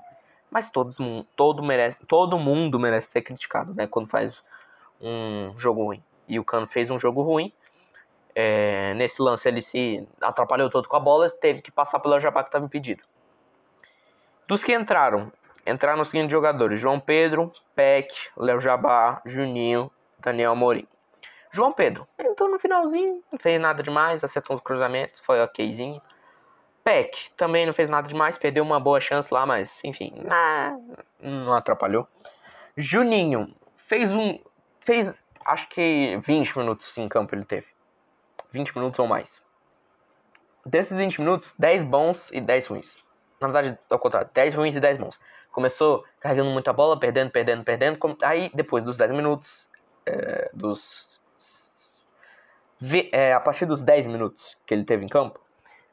Mas 0.50 0.70
todos, 0.72 0.98
todo, 1.36 1.62
merece, 1.62 2.06
todo 2.06 2.38
mundo 2.40 2.80
merece 2.80 3.12
ser 3.12 3.22
criticado, 3.22 3.74
né? 3.74 3.88
Quando 3.88 4.08
faz 4.08 4.42
um 5.00 5.54
jogo 5.58 5.84
ruim. 5.84 6.04
E 6.28 6.40
o 6.40 6.44
Cano 6.44 6.68
fez 6.68 6.90
um 6.90 7.00
jogo 7.00 7.22
ruim. 7.22 7.54
É, 8.36 8.94
nesse 8.94 9.22
lance 9.22 9.48
ele 9.48 9.62
se 9.62 10.08
atrapalhou 10.22 10.70
todo 10.70 10.88
com 10.88 10.96
a 10.96 11.00
bola, 11.00 11.30
teve 11.30 11.62
que 11.62 11.72
passar 11.72 12.00
pelo 12.00 12.20
Jabá 12.20 12.44
que 12.44 12.50
estava 12.50 12.66
impedido. 12.66 13.04
Dos 14.48 14.64
que 14.64 14.74
entraram, 14.74 15.32
entraram 15.66 16.02
os 16.02 16.10
seguintes 16.10 16.32
jogadores: 16.32 16.80
João 16.80 17.00
Pedro, 17.00 17.52
Peck, 17.76 18.14
Léo 18.38 18.60
Jabá, 18.60 19.22
Juninho, 19.26 19.92
Daniel 20.20 20.52
Amorim. 20.52 20.88
João 21.52 21.74
Pedro 21.74 22.08
entrou 22.18 22.50
no 22.50 22.60
finalzinho, 22.60 23.24
não 23.32 23.40
fez 23.40 23.60
nada 23.60 23.82
demais, 23.82 24.24
acertou 24.24 24.56
os 24.56 24.62
cruzamentos, 24.62 25.20
foi 25.22 25.42
okzinho. 25.42 26.02
Peck 26.90 27.30
também 27.38 27.68
não 27.68 27.74
fez 27.74 27.88
nada 27.88 28.08
demais, 28.08 28.36
perdeu 28.36 28.64
uma 28.64 28.80
boa 28.80 29.00
chance 29.00 29.32
lá, 29.32 29.46
mas 29.46 29.80
enfim, 29.84 30.12
não 31.22 31.54
atrapalhou. 31.54 32.08
Juninho 32.76 33.54
fez 33.78 34.12
um. 34.12 34.40
Fez 34.80 35.24
acho 35.46 35.70
que 35.70 36.18
20 36.26 36.58
minutos 36.58 36.98
em 36.98 37.08
campo 37.08 37.36
ele 37.36 37.46
teve. 37.46 37.68
20 38.52 38.76
minutos 38.76 39.00
ou 39.00 39.06
mais. 39.06 39.40
Desses 40.66 40.98
20 40.98 41.22
minutos, 41.22 41.54
10 41.60 41.84
bons 41.84 42.32
e 42.32 42.42
10 42.42 42.66
ruins. 42.66 42.98
Na 43.40 43.48
verdade, 43.48 43.78
ao 43.88 44.00
contrário, 44.00 44.28
10 44.34 44.56
ruins 44.56 44.76
e 44.76 44.80
10 44.80 44.98
bons. 44.98 45.20
Começou 45.52 46.04
carregando 46.20 46.50
muita 46.50 46.74
bola, 46.74 47.00
perdendo, 47.00 47.30
perdendo, 47.30 47.64
perdendo. 47.64 48.00
Aí, 48.24 48.50
depois 48.52 48.84
dos 48.84 48.98
10 48.98 49.12
minutos, 49.12 49.70
é, 50.08 50.50
dos. 50.56 51.08
É, 53.12 53.32
a 53.34 53.40
partir 53.40 53.68
dos 53.68 53.84
10 53.84 54.08
minutos 54.08 54.58
que 54.66 54.74
ele 54.74 54.84
teve 54.84 55.06
em 55.06 55.08
campo, 55.08 55.40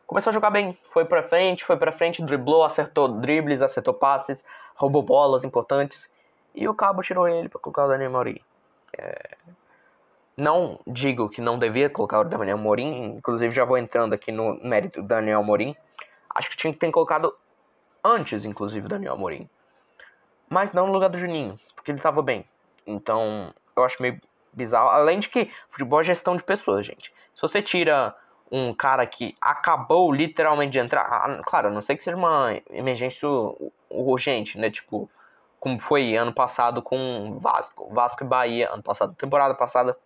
começou 0.07 0.31
a 0.31 0.35
jogar 0.35 0.51
bem. 0.51 0.79
Foi 0.85 1.05
pra 1.05 1.23
frente, 1.23 1.65
foi 1.65 1.77
pra 1.77 1.93
frente, 1.93 2.23
driblou, 2.23 2.65
acertou 2.65 3.09
dribles, 3.09 3.63
acertou 3.63 3.95
passes, 3.95 4.45
roubou 4.75 5.03
bolas 5.03 5.45
importantes. 5.45 6.09
E 6.55 6.69
o 6.69 6.75
Cabo 6.75 7.03
tirou 7.03 7.29
ele 7.29 7.49
pra 7.49 7.61
colocar 7.61 7.85
o 7.85 7.89
Daniel 7.89 8.11
Mori. 8.11 8.43
É... 8.97 9.37
Não 10.37 10.79
digo 10.87 11.31
que 11.31 11.41
não 11.41 11.59
devia 11.59 11.89
colocar 11.89 12.21
o 12.21 12.25
Daniel 12.25 12.59
Morim, 12.59 13.17
inclusive 13.17 13.55
já 13.55 13.65
vou 13.65 13.79
entrando 13.79 14.13
aqui 14.13 14.31
no 14.31 14.63
mérito 14.63 15.01
do 15.01 15.09
Daniel 15.09 15.43
Morim. 15.43 15.75
Acho 16.29 16.51
que 16.51 16.57
tinha 16.57 16.73
que 16.73 16.79
ter 16.79 16.91
colocado 16.91 17.35
antes, 18.05 18.45
inclusive, 18.45 18.85
o 18.85 18.89
Daniel 18.89 19.17
Morim. 19.17 19.49
Mas 20.47 20.75
não 20.75 20.87
no 20.87 20.93
lugar 20.93 21.09
do 21.09 21.17
Juninho, 21.17 21.59
porque 21.75 21.91
ele 21.91 22.01
tava 22.01 22.21
bem. 22.21 22.45
Então, 22.87 23.53
eu 23.75 23.83
acho 23.83 24.01
meio 24.03 24.21
bizarro. 24.53 24.91
Além 24.91 25.19
de 25.19 25.31
que 25.31 25.51
futebol 25.71 26.01
é 26.01 26.05
gestão 26.05 26.37
de 26.37 26.43
pessoas, 26.43 26.85
gente. 26.85 27.13
Se 27.35 27.41
você 27.41 27.63
tira 27.63 28.15
um 28.51 28.73
cara 28.73 29.07
que 29.07 29.35
acabou 29.41 30.13
literalmente 30.13 30.73
de 30.73 30.79
entrar. 30.79 31.03
Ah, 31.03 31.43
claro, 31.45 31.69
a 31.69 31.71
não 31.71 31.81
sei 31.81 31.97
que 31.97 32.03
seja 32.03 32.17
uma 32.17 32.61
emergência 32.71 33.29
urgente, 33.91 34.59
né? 34.59 34.71
Tipo, 34.71 35.11
como 35.59 35.81
foi 35.81 36.17
ano 36.17 36.33
passado 36.33 36.81
com 36.81 37.39
Vasco. 37.41 37.93
Vasco 37.93 38.25
e 38.25 38.27
Bahia, 38.27 38.71
ano 38.73 38.83
passado, 38.83 39.15
temporada 39.15 39.55
passada, 39.55 39.97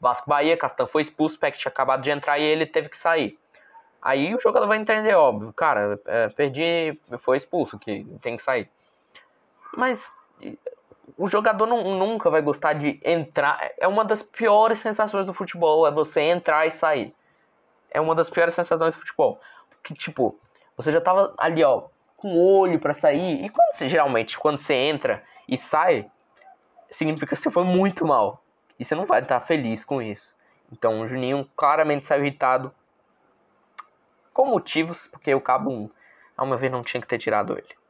Vasco 0.00 0.24
e 0.26 0.30
Bahia, 0.30 0.56
Castan 0.56 0.86
foi 0.86 1.02
expulso, 1.02 1.36
o 1.36 1.50
tinha 1.52 1.70
acabado 1.70 2.00
de 2.00 2.10
entrar 2.10 2.38
e 2.38 2.42
ele 2.42 2.66
teve 2.66 2.88
que 2.88 2.96
sair. 2.96 3.38
Aí 4.00 4.34
o 4.34 4.40
jogador 4.40 4.66
vai 4.66 4.78
entender, 4.78 5.14
óbvio, 5.14 5.52
cara, 5.52 6.00
é, 6.06 6.28
perdi, 6.30 6.98
foi 7.18 7.36
expulso, 7.36 7.78
que 7.78 8.04
tem 8.22 8.36
que 8.36 8.42
sair. 8.42 8.70
Mas 9.76 10.10
o 11.18 11.28
jogador 11.28 11.66
não, 11.66 11.98
nunca 11.98 12.30
vai 12.30 12.40
gostar 12.40 12.72
de 12.72 12.98
entrar. 13.04 13.58
É 13.78 13.86
uma 13.86 14.04
das 14.04 14.22
piores 14.22 14.78
sensações 14.78 15.26
do 15.26 15.34
futebol, 15.34 15.86
é 15.86 15.90
você 15.90 16.22
entrar 16.22 16.66
e 16.66 16.70
sair. 16.70 17.14
É 17.90 18.00
uma 18.00 18.14
das 18.14 18.30
piores 18.30 18.54
sensações 18.54 18.94
do 18.94 18.98
futebol. 18.98 19.40
Porque, 19.68 19.94
tipo, 19.94 20.38
você 20.76 20.92
já 20.92 21.00
tava 21.00 21.34
ali, 21.38 21.62
ó, 21.64 21.84
com 22.16 22.32
o 22.32 22.58
olho 22.58 22.78
para 22.78 22.94
sair. 22.94 23.44
E 23.44 23.48
quando 23.48 23.74
você, 23.74 23.88
geralmente, 23.88 24.38
quando 24.38 24.58
você 24.58 24.74
entra 24.74 25.22
e 25.48 25.56
sai, 25.56 26.10
significa 26.88 27.34
que 27.34 27.42
você 27.42 27.50
foi 27.50 27.64
muito 27.64 28.06
mal. 28.06 28.42
E 28.78 28.84
você 28.84 28.94
não 28.94 29.04
vai 29.04 29.20
estar 29.20 29.40
feliz 29.40 29.84
com 29.84 30.00
isso. 30.00 30.34
Então 30.72 31.00
o 31.00 31.06
Juninho 31.06 31.48
claramente 31.56 32.06
saiu 32.06 32.24
irritado. 32.24 32.72
Com 34.32 34.46
motivos, 34.46 35.08
porque 35.08 35.34
o 35.34 35.40
Cabo, 35.40 35.90
ao 36.36 36.46
meu 36.46 36.56
ver, 36.56 36.70
não 36.70 36.82
tinha 36.82 37.00
que 37.00 37.08
ter 37.08 37.18
tirado 37.18 37.58
ele. 37.58 37.80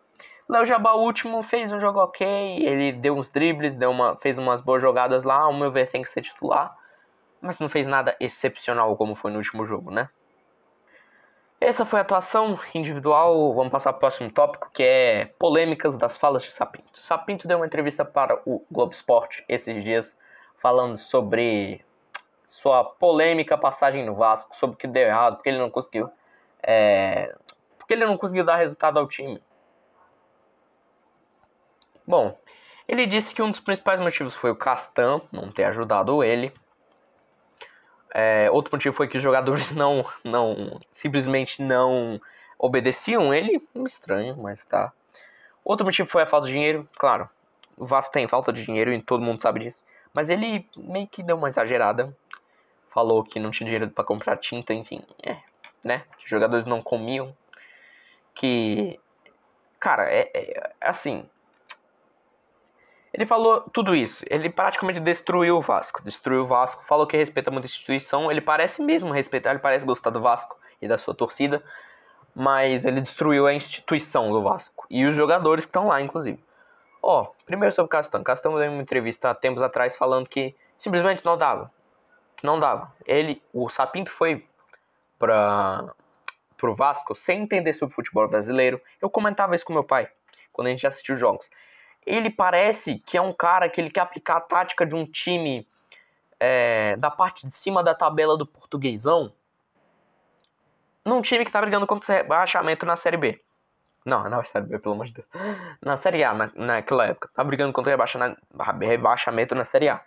Léo 0.48 0.66
Jabá, 0.66 0.94
último, 0.94 1.42
fez 1.42 1.70
um 1.70 1.78
jogo 1.78 2.00
ok. 2.00 2.26
Ele 2.26 2.92
deu 2.92 3.16
uns 3.16 3.28
dribles, 3.28 3.76
deu 3.76 3.90
uma, 3.90 4.16
fez 4.16 4.36
umas 4.38 4.60
boas 4.60 4.82
jogadas 4.82 5.22
lá. 5.22 5.42
Ao 5.42 5.52
meu 5.52 5.70
ver, 5.70 5.88
tem 5.88 6.02
que 6.02 6.08
ser 6.08 6.22
titular. 6.22 6.76
Mas 7.40 7.58
não 7.58 7.68
fez 7.68 7.86
nada 7.86 8.16
excepcional 8.20 8.96
como 8.96 9.14
foi 9.14 9.30
no 9.30 9.38
último 9.38 9.64
jogo, 9.64 9.90
né? 9.90 10.08
Essa 11.60 11.84
foi 11.84 11.98
a 11.98 12.02
atuação 12.02 12.58
individual. 12.74 13.54
Vamos 13.54 13.70
passar 13.70 13.92
para 13.92 13.98
o 13.98 14.00
próximo 14.00 14.30
tópico, 14.30 14.70
que 14.72 14.82
é 14.82 15.26
polêmicas 15.38 15.96
das 15.96 16.16
falas 16.16 16.42
de 16.42 16.50
Sapinto. 16.50 16.98
Sapinto 16.98 17.46
deu 17.46 17.58
uma 17.58 17.66
entrevista 17.66 18.02
para 18.04 18.40
o 18.46 18.64
Globo 18.70 18.92
Esporte 18.92 19.44
esses 19.46 19.84
dias, 19.84 20.18
falando 20.56 20.96
sobre 20.96 21.84
sua 22.46 22.82
polêmica 22.82 23.58
passagem 23.58 24.04
no 24.04 24.14
Vasco, 24.14 24.56
sobre 24.56 24.74
o 24.74 24.78
que 24.78 24.86
deu 24.86 25.06
errado, 25.06 25.36
porque 25.36 25.50
ele 25.50 25.58
não 25.58 25.70
conseguiu. 25.70 26.10
É, 26.62 27.34
porque 27.78 27.92
ele 27.92 28.06
não 28.06 28.16
conseguiu 28.16 28.44
dar 28.44 28.56
resultado 28.56 28.98
ao 28.98 29.06
time. 29.06 29.42
Bom, 32.06 32.36
ele 32.88 33.06
disse 33.06 33.34
que 33.34 33.42
um 33.42 33.50
dos 33.50 33.60
principais 33.60 34.00
motivos 34.00 34.34
foi 34.34 34.50
o 34.50 34.56
Castan 34.56 35.20
não 35.30 35.52
ter 35.52 35.64
ajudado 35.64 36.24
ele. 36.24 36.52
É, 38.12 38.50
outro 38.50 38.74
motivo 38.74 38.94
foi 38.94 39.08
que 39.08 39.16
os 39.16 39.22
jogadores 39.22 39.72
não, 39.74 40.04
não 40.24 40.80
simplesmente 40.92 41.62
não 41.62 42.20
obedeciam 42.58 43.32
ele. 43.32 43.62
Estranho, 43.86 44.36
mas 44.36 44.64
tá. 44.64 44.92
Outro 45.64 45.84
motivo 45.84 46.08
foi 46.08 46.22
a 46.22 46.26
falta 46.26 46.46
de 46.46 46.52
dinheiro. 46.52 46.88
Claro, 46.98 47.28
o 47.76 47.86
Vasco 47.86 48.12
tem 48.12 48.28
falta 48.28 48.52
de 48.52 48.64
dinheiro 48.64 48.92
e 48.92 49.02
todo 49.02 49.22
mundo 49.22 49.40
sabe 49.40 49.60
disso. 49.60 49.82
Mas 50.12 50.28
ele 50.28 50.68
meio 50.76 51.06
que 51.06 51.22
deu 51.22 51.36
uma 51.36 51.48
exagerada. 51.48 52.14
Falou 52.88 53.22
que 53.22 53.38
não 53.38 53.50
tinha 53.50 53.66
dinheiro 53.66 53.88
para 53.88 54.04
comprar 54.04 54.36
tinta, 54.36 54.74
enfim. 54.74 55.02
É, 55.22 55.36
né? 55.82 56.02
Os 56.18 56.28
jogadores 56.28 56.66
não 56.66 56.82
comiam. 56.82 57.34
Que. 58.34 58.98
Cara, 59.78 60.12
é, 60.12 60.30
é 60.34 60.70
assim. 60.80 61.24
Ele 63.12 63.26
falou 63.26 63.60
tudo 63.72 63.94
isso. 63.94 64.24
Ele 64.30 64.48
praticamente 64.48 65.00
destruiu 65.00 65.56
o 65.56 65.60
Vasco. 65.60 66.02
Destruiu 66.02 66.42
o 66.42 66.46
Vasco, 66.46 66.84
falou 66.84 67.06
que 67.06 67.16
respeita 67.16 67.50
muito 67.50 67.64
a 67.64 67.66
instituição. 67.66 68.30
Ele 68.30 68.40
parece 68.40 68.82
mesmo 68.82 69.12
respeitar, 69.12 69.50
ele 69.50 69.58
parece 69.58 69.84
gostar 69.84 70.10
do 70.10 70.20
Vasco 70.20 70.56
e 70.80 70.86
da 70.86 70.96
sua 70.96 71.14
torcida. 71.14 71.62
Mas 72.34 72.84
ele 72.84 73.00
destruiu 73.00 73.46
a 73.46 73.52
instituição 73.52 74.30
do 74.30 74.42
Vasco. 74.42 74.86
E 74.88 75.04
os 75.04 75.16
jogadores 75.16 75.64
que 75.64 75.70
estão 75.70 75.88
lá, 75.88 76.00
inclusive. 76.00 76.42
Ó, 77.02 77.22
oh, 77.22 77.44
primeiro 77.44 77.74
sobre 77.74 77.86
o 77.86 77.88
Castão. 77.88 78.22
Castão 78.22 78.56
deu 78.56 78.70
uma 78.70 78.82
entrevista 78.82 79.30
há 79.30 79.34
tempos 79.34 79.62
atrás 79.62 79.96
falando 79.96 80.28
que 80.28 80.54
simplesmente 80.78 81.24
não 81.24 81.36
dava. 81.36 81.70
Não 82.42 82.60
dava. 82.60 82.92
Ele, 83.04 83.42
o 83.52 83.68
Sapinto 83.68 84.10
foi 84.10 84.46
para 85.18 85.92
pro 86.56 86.74
Vasco 86.74 87.14
sem 87.14 87.42
entender 87.42 87.72
sobre 87.72 87.94
futebol 87.94 88.28
brasileiro. 88.28 88.80
Eu 89.00 89.08
comentava 89.08 89.54
isso 89.54 89.64
com 89.64 89.72
meu 89.72 89.82
pai 89.82 90.10
quando 90.52 90.66
a 90.68 90.70
gente 90.70 90.86
assistiu 90.86 91.16
jogos 91.16 91.48
ele 92.06 92.30
parece 92.30 92.98
que 93.00 93.16
é 93.16 93.22
um 93.22 93.32
cara 93.32 93.68
que 93.68 93.80
ele 93.80 93.90
quer 93.90 94.00
aplicar 94.00 94.36
a 94.36 94.40
tática 94.40 94.86
de 94.86 94.94
um 94.94 95.04
time 95.04 95.66
é, 96.38 96.96
da 96.96 97.10
parte 97.10 97.46
de 97.46 97.56
cima 97.56 97.82
da 97.82 97.94
tabela 97.94 98.36
do 98.36 98.46
portuguesão 98.46 99.32
num 101.04 101.20
time 101.20 101.44
que 101.44 101.52
tá 101.52 101.60
brigando 101.60 101.86
contra 101.86 102.14
rebaixamento 102.14 102.84
na 102.86 102.96
Série 102.96 103.16
B. 103.16 103.40
Não, 104.04 104.24
não 104.28 104.40
é 104.40 104.44
Série 104.44 104.66
B, 104.66 104.78
pelo 104.78 104.94
amor 104.94 105.06
de 105.06 105.12
Deus. 105.12 105.28
Na 105.82 105.96
Série 105.96 106.24
A, 106.24 106.32
na, 106.32 106.50
naquela 106.54 107.06
época. 107.06 107.30
Tá 107.34 107.44
brigando 107.44 107.72
contra 107.72 107.94
o 107.94 108.86
rebaixamento 108.86 109.54
na 109.54 109.64
Série 109.64 109.88
A. 109.88 110.00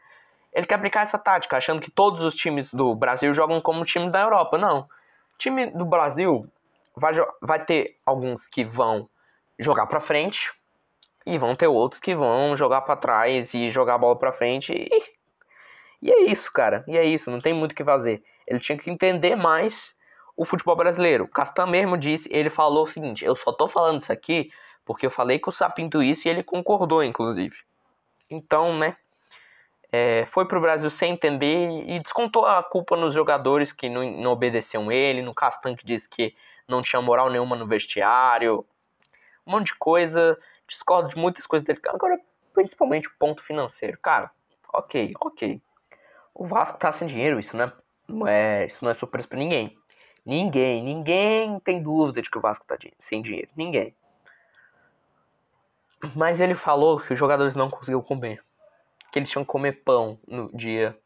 Ele 0.52 0.66
quer 0.66 0.76
aplicar 0.76 1.02
essa 1.02 1.18
tática, 1.18 1.58
achando 1.58 1.82
que 1.82 1.92
todos 1.92 2.24
os 2.24 2.36
times 2.36 2.74
do 2.74 2.94
Brasil 2.96 3.34
jogam 3.34 3.60
como 3.60 3.84
times 3.84 4.12
da 4.12 4.22
Europa. 4.22 4.58
Não. 4.58 4.82
O 4.82 5.38
time 5.38 5.68
do 5.72 5.86
Brasil 5.86 6.48
vai, 6.96 7.14
vai 7.42 7.64
ter 7.66 7.94
alguns 8.06 8.48
que 8.48 8.64
vão 8.64 9.10
jogar 9.60 9.88
pra 9.88 10.00
frente, 10.00 10.52
e 11.26 11.38
vão 11.38 11.56
ter 11.56 11.68
outros 11.68 12.00
que 12.00 12.16
vão 12.16 12.56
jogar 12.56 12.82
para 12.82 12.96
trás 12.96 13.54
e 13.54 13.70
jogar 13.70 13.96
a 13.96 13.98
bola 13.98 14.16
para 14.16 14.34
frente. 14.34 14.74
E, 14.74 14.90
e 16.02 16.12
é 16.12 16.24
isso, 16.24 16.52
cara. 16.52 16.84
E 16.88 16.98
é 16.98 17.04
isso, 17.04 17.32
não 17.32 17.40
tem 17.40 17.54
muito 17.54 17.72
o 17.72 17.76
que 17.76 17.84
fazer. 17.84 18.24
Ele 18.48 18.60
tinha 18.60 18.78
que 18.78 18.90
entender 18.90 19.36
mais 19.36 19.96
o 20.36 20.46
futebol 20.46 20.76
brasileiro. 20.76 21.28
Castan 21.28 21.68
mesmo 21.68 21.98
disse, 21.98 22.28
ele 22.32 22.50
falou 22.50 22.84
o 22.84 22.88
seguinte: 22.88 23.24
eu 23.24 23.36
só 23.36 23.52
tô 23.52 23.68
falando 23.68 24.02
isso 24.02 24.12
aqui 24.12 24.52
porque 24.86 25.06
eu 25.06 25.12
falei 25.12 25.40
com 25.40 25.50
o 25.50 25.54
Sapinto 25.54 26.04
isso 26.04 26.28
e 26.28 26.32
ele 26.32 26.44
concordou, 26.44 27.04
inclusive. 27.04 27.56
Então, 28.30 28.78
né? 28.78 28.98
É, 29.92 30.26
foi 30.26 30.46
pro 30.46 30.60
Brasil 30.60 30.90
sem 30.90 31.14
entender 31.14 31.86
e 31.88 32.00
descontou 32.00 32.48
a 32.48 32.64
culpa 32.64 32.98
nos 32.98 33.14
jogadores 33.14 33.72
que 33.72 33.88
não, 33.88 34.04
não 34.04 34.32
obedeciam 34.32 34.92
ele, 34.92 35.22
no 35.22 35.36
Castan 35.36 35.76
que 35.76 35.86
disse 35.86 36.10
que 36.10 36.36
não 36.68 36.82
tinha 36.82 37.00
moral 37.00 37.30
nenhuma 37.30 37.56
no 37.56 37.68
vestiário, 37.68 38.66
um 39.46 39.52
monte 39.52 39.68
de 39.68 39.76
coisa 39.76 40.38
discordo 40.74 41.10
de 41.10 41.18
muitas 41.18 41.46
coisas 41.46 41.66
dele. 41.66 41.80
Agora, 41.88 42.20
principalmente 42.54 43.08
o 43.08 43.12
ponto 43.18 43.42
financeiro. 43.42 43.98
Cara, 44.02 44.32
ok, 44.74 45.14
ok. 45.20 45.62
O 46.34 46.46
Vasco 46.46 46.78
tá 46.78 46.92
sem 46.92 47.08
dinheiro, 47.08 47.40
isso 47.40 47.56
não 47.56 47.66
é, 47.66 47.74
não 48.08 48.28
é, 48.28 48.66
isso 48.66 48.84
não 48.84 48.92
é 48.92 48.96
surpresa 48.96 49.28
pra 49.28 49.38
ninguém. 49.38 49.78
Ninguém, 50.26 50.84
ninguém 50.84 51.60
tem 51.60 51.82
dúvida 51.82 52.22
de 52.22 52.30
que 52.30 52.38
o 52.38 52.42
Vasco 52.42 52.66
tá 52.66 52.78
sem 52.98 53.22
dinheiro. 53.22 53.50
Ninguém. 53.56 53.96
Mas 56.16 56.42
ele 56.42 56.56
falou 56.56 57.00
que 57.00 57.14
os 57.14 57.20
jogadores 57.20 57.56
não 57.56 57.70
conseguiam 57.70 58.02
comer. 58.02 58.44
Que 59.12 59.20
eles 59.20 59.30
tinham 59.30 59.46
que 59.46 59.52
comer 59.52 59.84
pão 59.84 60.20
no 60.28 60.50
dia. 60.56 60.98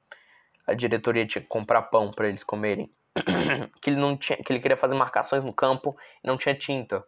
A 0.65 0.73
diretoria 0.73 1.25
tinha 1.25 1.41
que 1.41 1.47
comprar 1.47 1.83
pão 1.83 2.11
para 2.11 2.27
eles 2.27 2.43
comerem. 2.43 2.91
que 3.81 3.89
ele 3.89 3.97
não 3.97 4.15
tinha, 4.15 4.37
que 4.37 4.51
ele 4.51 4.59
queria 4.59 4.77
fazer 4.77 4.95
marcações 4.95 5.43
no 5.43 5.53
campo 5.53 5.97
e 6.23 6.27
não 6.27 6.37
tinha 6.37 6.55
tinta. 6.55 7.03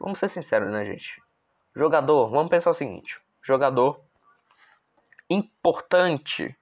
Vamos 0.00 0.18
ser 0.18 0.28
sinceros, 0.28 0.70
né, 0.70 0.84
gente? 0.84 1.22
Jogador, 1.78 2.28
vamos 2.28 2.50
pensar 2.50 2.70
o 2.70 2.74
seguinte: 2.74 3.20
jogador 3.40 4.00
importante. 5.30 6.56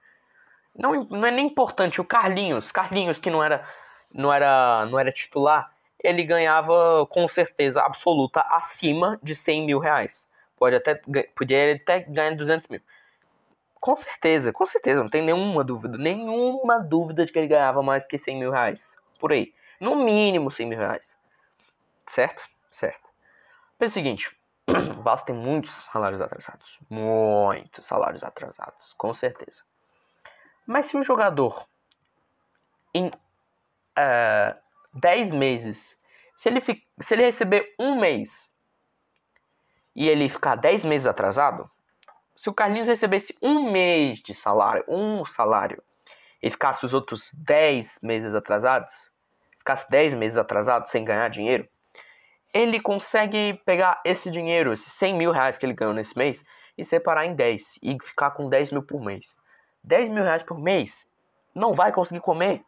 Não, 0.75 1.05
não 1.05 1.25
é 1.25 1.31
nem 1.31 1.47
importante, 1.47 1.99
o 1.99 2.05
Carlinhos, 2.05 2.71
Carlinhos 2.71 3.17
que 3.17 3.31
não 3.31 3.43
era 3.43 3.67
não 4.13 4.31
era 4.31 4.85
não 4.85 4.99
era 4.99 5.11
titular, 5.11 5.71
ele 6.03 6.23
ganhava 6.23 7.07
com 7.07 7.27
certeza 7.27 7.81
absoluta 7.81 8.41
acima 8.41 9.19
de 9.23 9.33
100 9.33 9.65
mil 9.65 9.79
reais. 9.79 10.29
Pode 10.55 10.75
até, 10.75 11.01
podia 11.35 11.73
até 11.73 12.01
ganhar 12.01 12.35
200 12.35 12.67
mil. 12.67 12.81
Com 13.79 13.95
certeza, 13.95 14.53
com 14.53 14.67
certeza, 14.67 15.01
não 15.01 15.09
tem 15.09 15.23
nenhuma 15.23 15.63
dúvida, 15.63 15.97
nenhuma 15.97 16.79
dúvida 16.79 17.25
de 17.25 17.31
que 17.31 17.39
ele 17.39 17.47
ganhava 17.47 17.81
mais 17.81 18.05
que 18.05 18.19
100 18.19 18.37
mil 18.37 18.51
reais. 18.51 18.95
Por 19.19 19.31
aí. 19.33 19.51
No 19.79 19.95
mínimo 19.95 20.51
100 20.51 20.67
mil 20.67 20.77
reais. 20.77 21.11
Certo? 22.05 22.43
Certo. 22.69 23.07
Pensa 23.79 23.91
o 23.91 23.93
seguinte, 23.93 24.36
o 24.67 25.01
Vasco 25.01 25.27
tem 25.27 25.35
muitos 25.35 25.71
salários 25.91 26.21
atrasados. 26.21 26.79
Muitos 26.89 27.85
salários 27.85 28.23
atrasados, 28.23 28.93
com 28.93 29.13
certeza. 29.13 29.61
Mas 30.65 30.87
se 30.87 30.97
o 30.97 31.03
jogador 31.03 31.65
em 32.93 33.07
uh, 33.07 33.11
é, 33.95 34.57
10 34.93 35.31
meses, 35.31 35.97
se 36.35 36.49
ele, 36.49 36.61
se 36.61 37.13
ele 37.13 37.23
receber 37.23 37.73
um 37.79 37.99
mês 37.99 38.51
e 39.95 40.07
ele 40.07 40.27
ficar 40.29 40.55
10 40.55 40.85
meses 40.85 41.07
atrasado, 41.07 41.69
se 42.35 42.49
o 42.49 42.53
Carlinhos 42.53 42.87
recebesse 42.87 43.35
um 43.41 43.71
mês 43.71 44.19
de 44.19 44.33
salário, 44.33 44.83
um 44.87 45.25
salário, 45.25 45.81
e 46.41 46.51
ficasse 46.51 46.85
os 46.85 46.93
outros 46.93 47.31
10 47.33 47.99
meses 48.03 48.35
atrasados, 48.35 49.11
ficasse 49.57 49.89
10 49.89 50.13
meses 50.13 50.37
atrasado 50.37 50.87
sem 50.87 51.03
ganhar 51.03 51.29
dinheiro, 51.29 51.67
ele 52.53 52.79
consegue 52.79 53.59
pegar 53.65 54.01
esse 54.03 54.31
dinheiro, 54.31 54.73
esses 54.73 54.91
100 54.93 55.15
mil 55.15 55.31
reais 55.31 55.57
que 55.57 55.65
ele 55.65 55.73
ganhou 55.73 55.93
nesse 55.93 56.17
mês, 56.17 56.45
e 56.77 56.83
separar 56.83 57.25
em 57.25 57.35
10 57.35 57.79
e 57.81 57.97
ficar 58.03 58.31
com 58.31 58.47
10 58.47 58.71
mil 58.71 58.83
por 58.83 59.01
mês. 59.01 59.37
10 59.83 60.09
mil 60.09 60.23
reais 60.23 60.43
por 60.43 60.59
mês 60.59 61.07
não 61.55 61.73
vai 61.73 61.91
conseguir 61.91 62.21
comer. 62.21 62.61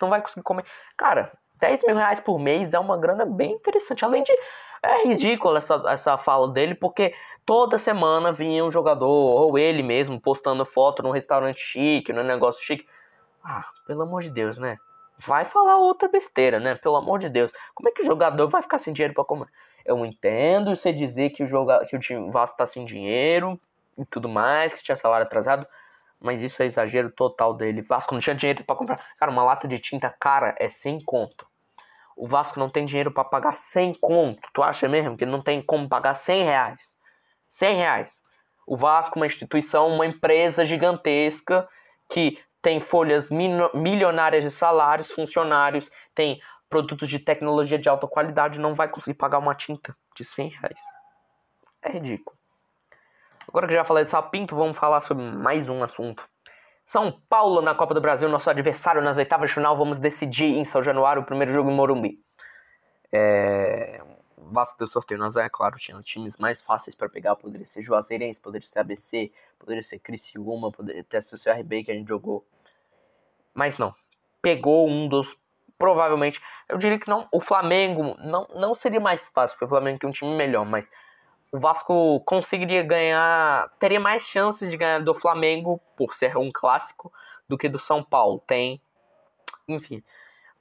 Não 0.00 0.08
vai 0.08 0.22
conseguir 0.22 0.44
comer. 0.44 0.64
Cara, 0.96 1.32
10 1.56 1.82
mil 1.86 1.96
reais 1.96 2.20
por 2.20 2.38
mês 2.38 2.70
dá 2.70 2.78
uma 2.78 2.96
grana 2.96 3.26
bem 3.26 3.52
interessante. 3.52 4.04
Além 4.04 4.22
de. 4.22 4.32
É 4.80 5.08
ridículo 5.08 5.56
essa, 5.56 5.82
essa 5.88 6.16
fala 6.16 6.52
dele, 6.52 6.72
porque 6.72 7.12
toda 7.44 7.78
semana 7.78 8.30
vinha 8.30 8.64
um 8.64 8.70
jogador, 8.70 9.08
ou 9.08 9.58
ele 9.58 9.82
mesmo, 9.82 10.20
postando 10.20 10.64
foto 10.64 11.02
num 11.02 11.10
restaurante 11.10 11.58
chique, 11.58 12.12
num 12.12 12.22
negócio 12.22 12.62
chique. 12.62 12.86
Ah, 13.42 13.64
pelo 13.88 14.02
amor 14.02 14.22
de 14.22 14.30
Deus, 14.30 14.56
né? 14.56 14.78
Vai 15.18 15.44
falar 15.44 15.78
outra 15.78 16.08
besteira, 16.08 16.60
né? 16.60 16.74
Pelo 16.76 16.96
amor 16.96 17.18
de 17.18 17.28
Deus. 17.28 17.52
Como 17.74 17.88
é 17.88 17.92
que 17.92 18.02
o 18.02 18.06
jogador 18.06 18.48
vai 18.48 18.62
ficar 18.62 18.78
sem 18.78 18.92
dinheiro 18.92 19.14
para 19.14 19.24
comer? 19.24 19.48
Eu 19.84 20.04
entendo 20.04 20.74
você 20.74 20.92
dizer 20.92 21.30
que 21.30 21.42
o, 21.42 21.46
joga... 21.46 21.84
que 21.86 21.96
o 21.96 21.98
time 21.98 22.30
Vasco 22.30 22.56
tá 22.56 22.66
sem 22.66 22.84
dinheiro. 22.84 23.58
e 23.96 24.04
tudo 24.04 24.28
mais, 24.28 24.74
que 24.74 24.82
tinha 24.82 24.96
salário 24.96 25.26
atrasado. 25.26 25.66
Mas 26.20 26.42
isso 26.42 26.62
é 26.62 26.66
exagero 26.66 27.10
total 27.10 27.54
dele. 27.54 27.82
Vasco 27.82 28.12
não 28.12 28.20
tinha 28.20 28.34
dinheiro 28.34 28.64
para 28.64 28.76
comprar. 28.76 29.00
Cara, 29.16 29.30
uma 29.30 29.42
lata 29.42 29.66
de 29.68 29.78
tinta 29.78 30.10
cara 30.10 30.54
é 30.58 30.68
sem 30.68 31.00
conto. 31.00 31.46
O 32.16 32.26
Vasco 32.26 32.58
não 32.58 32.68
tem 32.68 32.84
dinheiro 32.84 33.12
para 33.12 33.24
pagar 33.24 33.56
100 33.56 33.94
conto. 33.94 34.48
Tu 34.52 34.60
acha 34.60 34.88
mesmo 34.88 35.16
que 35.16 35.24
não 35.24 35.40
tem 35.40 35.62
como 35.62 35.88
pagar 35.88 36.16
100 36.16 36.44
reais? 36.44 36.96
100 37.48 37.76
reais. 37.76 38.20
O 38.66 38.76
Vasco, 38.76 39.18
uma 39.18 39.26
instituição, 39.26 39.86
uma 39.86 40.04
empresa 40.04 40.66
gigantesca 40.66 41.68
que 42.08 42.38
tem 42.60 42.80
folhas 42.80 43.30
milionárias 43.74 44.44
de 44.44 44.50
salários, 44.50 45.10
funcionários, 45.10 45.90
tem 46.14 46.40
produtos 46.68 47.08
de 47.08 47.18
tecnologia 47.18 47.78
de 47.78 47.88
alta 47.88 48.06
qualidade, 48.06 48.60
não 48.60 48.74
vai 48.74 48.88
conseguir 48.88 49.16
pagar 49.16 49.38
uma 49.38 49.54
tinta 49.54 49.96
de 50.14 50.24
100 50.24 50.48
reais. 50.48 50.80
É 51.82 51.90
ridículo. 51.90 52.36
Agora 53.48 53.66
que 53.66 53.74
já 53.74 53.84
falei 53.84 54.04
de 54.04 54.10
Sapinto, 54.10 54.54
vamos 54.54 54.76
falar 54.76 55.00
sobre 55.00 55.24
mais 55.24 55.68
um 55.68 55.82
assunto. 55.82 56.28
São 56.84 57.20
Paulo 57.28 57.62
na 57.62 57.74
Copa 57.74 57.94
do 57.94 58.00
Brasil, 58.00 58.28
nosso 58.28 58.50
adversário 58.50 59.00
nas 59.00 59.16
oitavas 59.16 59.50
de 59.50 59.54
final. 59.54 59.76
Vamos 59.76 59.98
decidir 59.98 60.56
em 60.56 60.64
São 60.64 60.82
Januário 60.82 61.22
o 61.22 61.24
primeiro 61.24 61.52
jogo 61.52 61.70
em 61.70 61.74
Morumbi. 61.74 62.18
É... 63.12 63.87
Vasco 64.58 64.76
do 64.76 64.88
sorteio 64.88 65.20
nós 65.20 65.36
é 65.36 65.48
claro, 65.48 65.78
tinha 65.78 66.00
times 66.02 66.36
mais 66.36 66.60
fáceis 66.60 66.96
para 66.96 67.08
pegar. 67.08 67.36
Poderia 67.36 67.64
ser 67.64 67.80
Juazeirense, 67.80 68.40
poderia 68.40 68.66
ser 68.66 68.80
ABC, 68.80 69.30
poderia 69.56 69.82
ser 69.82 70.00
Criciúma, 70.00 70.72
poderia 70.72 71.04
ter 71.04 71.22
sido 71.22 71.38
o 71.38 71.42
CRB 71.42 71.84
que 71.84 71.92
a 71.92 71.94
gente 71.94 72.08
jogou. 72.08 72.44
Mas 73.54 73.78
não. 73.78 73.94
Pegou 74.42 74.88
um 74.88 75.08
dos. 75.08 75.36
Provavelmente. 75.78 76.42
Eu 76.68 76.76
diria 76.76 76.98
que 76.98 77.08
não. 77.08 77.28
O 77.30 77.40
Flamengo 77.40 78.16
não, 78.18 78.48
não 78.56 78.74
seria 78.74 78.98
mais 78.98 79.28
fácil, 79.28 79.54
porque 79.54 79.66
o 79.66 79.68
Flamengo 79.68 80.00
tem 80.00 80.10
um 80.10 80.12
time 80.12 80.34
melhor, 80.34 80.66
mas 80.66 80.90
o 81.52 81.60
Vasco 81.60 82.20
conseguiria 82.26 82.82
ganhar, 82.82 83.70
teria 83.78 84.00
mais 84.00 84.24
chances 84.24 84.70
de 84.70 84.76
ganhar 84.76 84.98
do 84.98 85.14
Flamengo 85.14 85.80
por 85.96 86.14
ser 86.14 86.36
um 86.36 86.50
clássico 86.52 87.12
do 87.48 87.56
que 87.56 87.68
do 87.68 87.78
São 87.78 88.02
Paulo. 88.02 88.42
Tem, 88.44 88.80
enfim. 89.68 90.02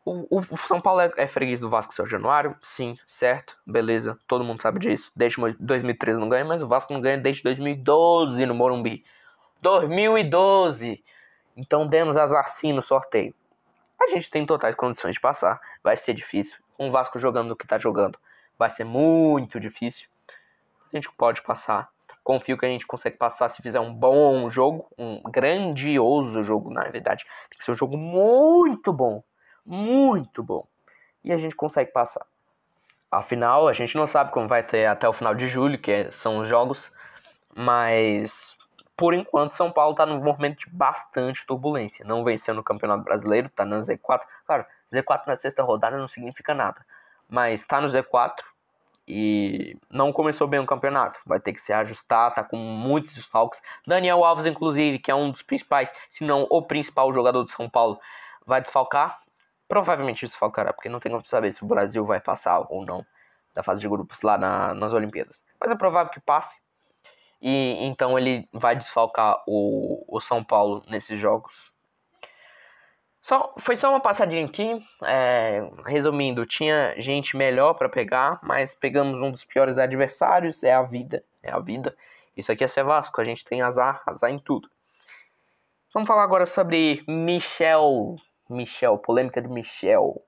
O, 0.10 0.40
o 0.52 0.58
São 0.58 0.80
Paulo 0.80 1.02
é, 1.02 1.12
é, 1.18 1.28
freguês 1.28 1.60
do 1.60 1.70
Vasco 1.70 1.94
São 1.94 2.06
Januário, 2.06 2.56
sim, 2.62 2.98
certo, 3.06 3.58
beleza, 3.66 4.18
todo 4.28 4.44
mundo 4.44 4.62
sabe 4.62 4.80
disso. 4.80 5.12
Desde 5.16 5.38
2013 5.60 6.20
não 6.20 6.30
ganha, 6.30 6.46
mas 6.46 6.62
o 6.62 6.68
Vasco 6.68 6.94
não 6.94 7.02
ganha 7.02 7.18
desde 7.18 7.44
2012 7.44 8.46
no 8.46 8.56
Morumbi. 8.56 9.04
2012! 9.62 11.04
Então 11.56 11.88
demos 11.88 12.16
azar 12.16 12.48
sim 12.48 12.72
no 12.72 12.82
sorteio. 12.82 13.34
A 14.02 14.08
gente 14.08 14.30
tem 14.30 14.46
totais 14.46 14.76
condições 14.76 15.14
de 15.14 15.20
passar, 15.20 15.60
vai 15.84 15.98
ser 15.98 16.14
difícil. 16.14 16.58
O 16.78 16.90
Vasco 16.92 17.20
jogando 17.20 17.52
o 17.52 17.56
que 17.56 17.68
tá 17.68 17.78
jogando, 17.78 18.18
vai 18.58 18.70
ser 18.70 18.84
muito 18.84 19.60
difícil 19.60 20.08
a 20.92 20.96
gente 20.96 21.12
pode 21.12 21.42
passar. 21.42 21.90
Confio 22.24 22.58
que 22.58 22.66
a 22.66 22.70
gente 22.70 22.86
consegue 22.86 23.18
passar 23.18 23.48
se 23.50 23.62
fizer 23.62 23.80
um 23.80 23.94
bom 23.94 24.50
jogo, 24.50 24.88
um 24.98 25.22
grandioso 25.24 26.44
jogo, 26.44 26.70
na 26.70 26.84
verdade. 26.90 27.26
Tem 27.50 27.58
que 27.58 27.64
ser 27.64 27.72
um 27.72 27.76
jogo 27.76 27.98
muito 27.98 28.92
bom, 28.92 29.24
muito 29.68 30.42
bom. 30.42 30.66
E 31.24 31.34
a 31.34 31.38
gente 31.38 31.56
consegue 31.56 31.92
passar. 31.92 32.26
Afinal, 33.12 33.68
a 33.68 33.74
gente 33.74 33.96
não 33.96 34.08
sabe 34.08 34.32
como 34.32 34.48
vai 34.48 34.64
ter 34.64 34.86
até 34.86 35.08
o 35.08 35.14
final 35.14 35.36
de 35.36 35.48
julho, 35.48 35.78
que 35.78 36.12
são 36.12 36.40
os 36.40 36.48
jogos, 36.48 36.92
mas 37.56 38.58
por 38.96 39.14
enquanto 39.14 39.52
São 39.52 39.72
Paulo 39.72 39.92
está 39.92 40.06
num 40.06 40.22
momento 40.22 40.60
de 40.60 40.70
bastante 40.70 41.46
turbulência. 41.46 42.04
Não 42.06 42.24
venceu 42.24 42.54
no 42.56 42.64
Campeonato 42.64 43.04
Brasileiro, 43.04 43.48
está 43.48 43.64
no 43.64 43.80
Z4. 43.80 44.22
Claro, 44.46 44.66
Z4 44.92 45.28
na 45.28 45.36
sexta 45.36 45.62
rodada 45.62 45.98
não 45.98 46.08
significa 46.08 46.54
nada, 46.54 46.84
mas 47.30 47.62
está 47.62 47.80
no 47.80 47.88
Z4 47.88 48.40
e 49.08 49.78
não 49.90 50.12
começou 50.12 50.48
bem 50.48 50.60
o 50.60 50.66
campeonato. 50.66 51.20
Vai 51.26 51.40
ter 51.40 51.54
que 51.54 51.62
se 51.62 51.72
ajustar, 51.72 52.34
tá 52.34 52.44
com 52.44 52.58
muitos 52.58 53.14
desfalques. 53.14 53.62
Daniel 53.86 54.26
Alves, 54.26 54.46
inclusive, 54.46 55.00
que 55.00 55.12
é 55.12 55.16
um 55.16 55.32
dos 55.32 55.42
principais, 55.42 55.94
se 56.10 56.26
não 56.26 56.46
o 56.50 56.62
principal 56.62 57.14
jogador 57.14 57.46
de 57.46 57.52
São 57.52 57.70
Paulo, 57.70 58.00
vai 58.46 58.62
desfalcar. 58.62 59.22
Provavelmente 59.68 60.26
desfalcará, 60.26 60.72
porque 60.72 60.90
não 60.90 61.00
tem 61.00 61.12
como 61.12 61.26
saber 61.26 61.52
se 61.54 61.64
o 61.64 61.68
Brasil 61.68 62.06
vai 62.06 62.20
passar 62.20 62.66
ou 62.70 62.86
não 62.86 63.06
da 63.54 63.64
fase 63.64 63.82
de 63.82 63.90
grupos 63.90 64.22
lá 64.22 64.38
na, 64.38 64.74
nas 64.76 64.94
Olimpíadas. 64.94 65.44
Mas 65.60 65.72
é 65.72 65.76
provável 65.76 66.12
que 66.12 66.22
passe. 66.22 66.60
E 67.42 67.78
então 67.86 68.18
ele 68.18 68.48
vai 68.54 68.76
desfalcar 68.76 69.44
o, 69.48 70.04
o 70.08 70.22
São 70.22 70.44
Paulo 70.44 70.84
nesses 70.88 71.20
jogos. 71.20 71.72
Só, 73.20 73.54
foi 73.58 73.76
só 73.76 73.90
uma 73.90 74.00
passadinha 74.00 74.46
aqui. 74.46 74.82
É, 75.04 75.68
resumindo, 75.86 76.46
tinha 76.46 76.94
gente 77.00 77.36
melhor 77.36 77.74
para 77.74 77.90
pegar, 77.90 78.40
mas 78.44 78.74
pegamos 78.74 79.20
um 79.20 79.32
dos 79.32 79.44
piores 79.44 79.78
adversários. 79.78 80.64
É 80.64 80.74
a 80.74 80.84
vida, 80.84 81.24
é 81.44 81.52
a 81.52 81.60
vida. 81.60 81.96
Isso 82.38 82.52
aqui 82.52 82.64
é 82.64 82.68
ser 82.68 82.84
Vasco, 82.84 83.20
a 83.20 83.24
gente 83.24 83.44
tem 83.44 83.64
azar, 83.64 84.04
azar 84.06 84.30
em 84.30 84.38
tudo. 84.38 84.70
Vamos 85.92 86.08
falar 86.08 86.24
agora 86.24 86.46
sobre 86.46 87.04
Michel. 87.08 88.16
Michel, 88.50 88.98
polêmica 88.98 89.42
de 89.42 89.50
Michel. 89.50 90.22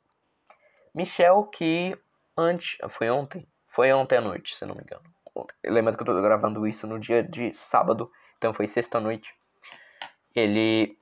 Michel 0.94 1.46
que 1.46 1.98
antes. 2.38 2.78
Foi 2.90 3.10
ontem? 3.10 3.48
Foi 3.68 3.92
ontem 3.94 4.18
à 4.18 4.22
noite, 4.22 4.56
se 4.56 4.66
não 4.66 4.76
me 4.76 4.82
engano. 4.82 5.04
Lembrando 5.64 5.96
que 5.96 6.04
eu 6.04 6.16
tô 6.16 6.22
gravando 6.22 6.68
isso 6.68 6.88
no 6.88 7.00
dia 7.00 7.24
de 7.24 7.54
sábado, 7.54 8.12
então 8.38 8.54
foi 8.54 8.68
sexta-noite. 8.68 9.34
Ele 10.36 10.98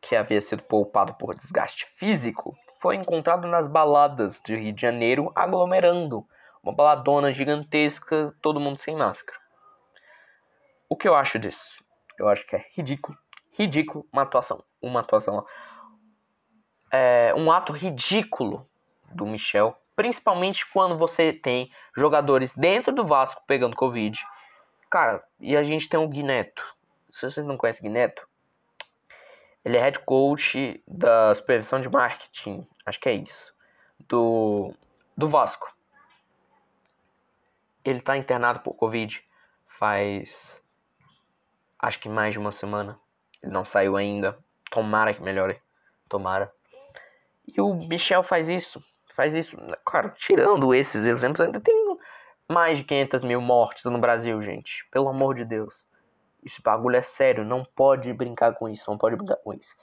que 0.00 0.16
havia 0.16 0.40
sido 0.40 0.62
poupado 0.64 1.14
por 1.14 1.34
desgaste 1.34 1.86
físico, 1.96 2.56
foi 2.80 2.96
encontrado 2.96 3.46
nas 3.46 3.68
baladas 3.68 4.40
de 4.44 4.56
Rio 4.56 4.72
de 4.72 4.82
Janeiro 4.82 5.30
aglomerando. 5.36 6.26
Uma 6.60 6.74
baladona 6.74 7.32
gigantesca, 7.32 8.34
todo 8.42 8.58
mundo 8.58 8.78
sem 8.78 8.96
máscara. 8.96 9.38
O 10.88 10.96
que 10.96 11.06
eu 11.06 11.14
acho 11.14 11.38
disso? 11.38 11.82
Eu 12.18 12.28
acho 12.28 12.44
que 12.46 12.56
é 12.56 12.66
ridículo. 12.74 13.16
Ridículo 13.56 14.04
uma 14.12 14.22
atuação. 14.22 14.64
Uma 14.80 15.00
atuação. 15.00 15.46
É 16.92 17.32
um 17.34 17.50
ato 17.50 17.72
ridículo 17.72 18.68
do 19.10 19.26
Michel. 19.26 19.76
Principalmente 19.96 20.66
quando 20.70 20.96
você 20.96 21.32
tem 21.32 21.70
jogadores 21.96 22.54
dentro 22.54 22.94
do 22.94 23.04
Vasco 23.04 23.42
pegando 23.46 23.76
Covid. 23.76 24.18
Cara, 24.90 25.24
e 25.40 25.56
a 25.56 25.62
gente 25.62 25.88
tem 25.88 25.98
o 25.98 26.08
Guineto. 26.08 26.62
Se 27.10 27.30
vocês 27.30 27.46
não 27.46 27.56
conhecem 27.56 27.82
Guineto, 27.82 28.28
ele 29.64 29.76
é 29.76 29.80
head 29.80 29.98
coach 30.00 30.82
da 30.86 31.34
supervisão 31.34 31.80
de 31.80 31.88
marketing, 31.88 32.66
acho 32.84 33.00
que 33.00 33.08
é 33.08 33.14
isso, 33.14 33.54
do, 34.08 34.74
do 35.16 35.28
Vasco. 35.28 35.72
Ele 37.84 37.98
está 37.98 38.16
internado 38.16 38.60
por 38.60 38.74
Covid 38.74 39.22
faz 39.66 40.62
acho 41.76 41.98
que 41.98 42.08
mais 42.08 42.32
de 42.32 42.38
uma 42.38 42.52
semana. 42.52 42.96
Ele 43.42 43.52
não 43.52 43.64
saiu 43.64 43.96
ainda. 43.96 44.38
Tomara 44.70 45.12
que 45.12 45.20
melhore. 45.20 45.60
Tomara. 46.08 46.54
E 47.46 47.60
o 47.60 47.74
Michel 47.74 48.22
faz 48.22 48.48
isso. 48.48 48.82
Faz 49.14 49.34
isso. 49.34 49.56
Claro, 49.84 50.12
tirando 50.16 50.74
esses 50.74 51.04
exemplos, 51.04 51.40
ainda 51.40 51.60
tem 51.60 51.74
mais 52.48 52.78
de 52.78 52.84
500 52.84 53.24
mil 53.24 53.40
mortes 53.40 53.84
no 53.84 53.98
Brasil, 53.98 54.40
gente. 54.42 54.86
Pelo 54.90 55.08
amor 55.08 55.34
de 55.34 55.44
Deus. 55.44 55.84
Esse 56.44 56.60
bagulho 56.60 56.96
é 56.96 57.02
sério, 57.02 57.44
não 57.44 57.64
pode 57.64 58.12
brincar 58.12 58.54
com 58.54 58.68
isso, 58.68 58.90
não 58.90 58.98
pode 58.98 59.16
brincar 59.16 59.36
com 59.36 59.54
isso. 59.54 59.74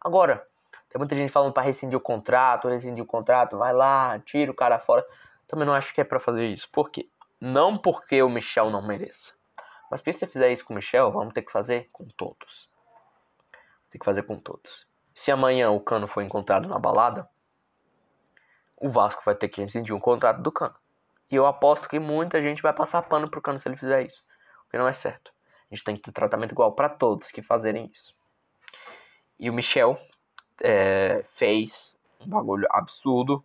Agora, 0.00 0.46
tem 0.88 0.98
muita 0.98 1.14
gente 1.14 1.30
falando 1.30 1.52
para 1.52 1.62
rescindir 1.62 1.98
o 1.98 2.00
contrato, 2.00 2.68
rescindir 2.68 3.04
o 3.04 3.06
contrato, 3.06 3.58
vai 3.58 3.72
lá, 3.72 4.18
tira 4.20 4.50
o 4.50 4.54
cara 4.54 4.78
fora. 4.78 5.04
Também 5.46 5.66
não 5.66 5.74
acho 5.74 5.92
que 5.92 6.00
é 6.00 6.04
para 6.04 6.18
fazer 6.18 6.46
isso. 6.46 6.68
Por 6.70 6.90
quê? 6.90 7.08
Não 7.40 7.76
porque 7.76 8.22
o 8.22 8.30
Michel 8.30 8.70
não 8.70 8.80
mereça. 8.80 9.34
Mas 9.90 10.00
se 10.00 10.12
você 10.12 10.26
fizer 10.26 10.50
isso 10.50 10.64
com 10.64 10.72
o 10.72 10.76
Michel, 10.76 11.12
vamos 11.12 11.34
ter 11.34 11.42
que 11.42 11.52
fazer 11.52 11.88
com 11.92 12.06
todos. 12.16 12.70
Tem 13.90 13.98
que 13.98 14.04
fazer 14.04 14.22
com 14.22 14.38
todos. 14.38 14.85
Se 15.16 15.32
amanhã 15.32 15.70
o 15.70 15.80
Cano 15.80 16.06
for 16.06 16.20
encontrado 16.20 16.68
na 16.68 16.78
balada, 16.78 17.26
o 18.76 18.90
Vasco 18.90 19.22
vai 19.24 19.34
ter 19.34 19.48
que 19.48 19.62
rescindir 19.62 19.96
um 19.96 19.98
contrato 19.98 20.42
do 20.42 20.52
Cano. 20.52 20.74
E 21.30 21.34
eu 21.34 21.46
aposto 21.46 21.88
que 21.88 21.98
muita 21.98 22.40
gente 22.42 22.60
vai 22.60 22.74
passar 22.74 23.00
pano 23.00 23.28
pro 23.28 23.40
Cano 23.40 23.58
se 23.58 23.66
ele 23.66 23.78
fizer 23.78 24.02
isso. 24.02 24.22
O 24.66 24.70
que 24.70 24.76
não 24.76 24.86
é 24.86 24.92
certo. 24.92 25.32
A 25.70 25.74
gente 25.74 25.84
tem 25.84 25.96
que 25.96 26.02
ter 26.02 26.12
tratamento 26.12 26.52
igual 26.52 26.70
para 26.72 26.90
todos 26.90 27.30
que 27.30 27.40
fazerem 27.40 27.90
isso. 27.90 28.14
E 29.40 29.48
o 29.48 29.54
Michel 29.54 29.98
é, 30.62 31.24
fez 31.32 31.98
um 32.20 32.28
bagulho 32.28 32.68
absurdo. 32.70 33.42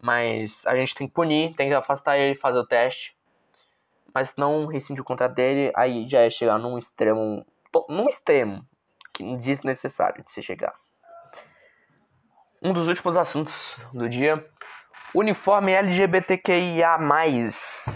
Mas 0.00 0.66
a 0.66 0.74
gente 0.74 0.94
tem 0.94 1.06
que 1.06 1.12
punir, 1.12 1.54
tem 1.54 1.68
que 1.68 1.74
afastar 1.74 2.16
ele, 2.16 2.34
fazer 2.34 2.58
o 2.58 2.66
teste. 2.66 3.14
Mas 4.14 4.34
não 4.34 4.64
rescindir 4.66 5.02
o 5.02 5.06
contrato 5.06 5.34
dele, 5.34 5.70
aí 5.76 6.08
já 6.08 6.22
é 6.22 6.30
chegar 6.30 6.58
num 6.58 6.78
extremo. 6.78 7.46
Num 7.86 8.08
extremo 8.08 8.64
que 9.12 9.36
desnecessário 9.36 10.24
de 10.24 10.32
se 10.32 10.42
chegar. 10.42 10.85
Um 12.66 12.72
dos 12.72 12.88
últimos 12.88 13.16
assuntos 13.16 13.76
do 13.92 14.08
dia. 14.08 14.44
Uniforme 15.14 15.70
LGBTQIA. 15.70 16.98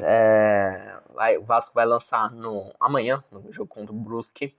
É, 0.01 0.97
vai, 1.13 1.37
o 1.37 1.43
Vasco 1.43 1.73
vai 1.75 1.85
lançar 1.85 2.31
no 2.31 2.73
amanhã, 2.79 3.25
no 3.33 3.53
jogo 3.53 3.67
contra 3.67 3.93
o 3.93 3.99
Brusque, 3.99 4.55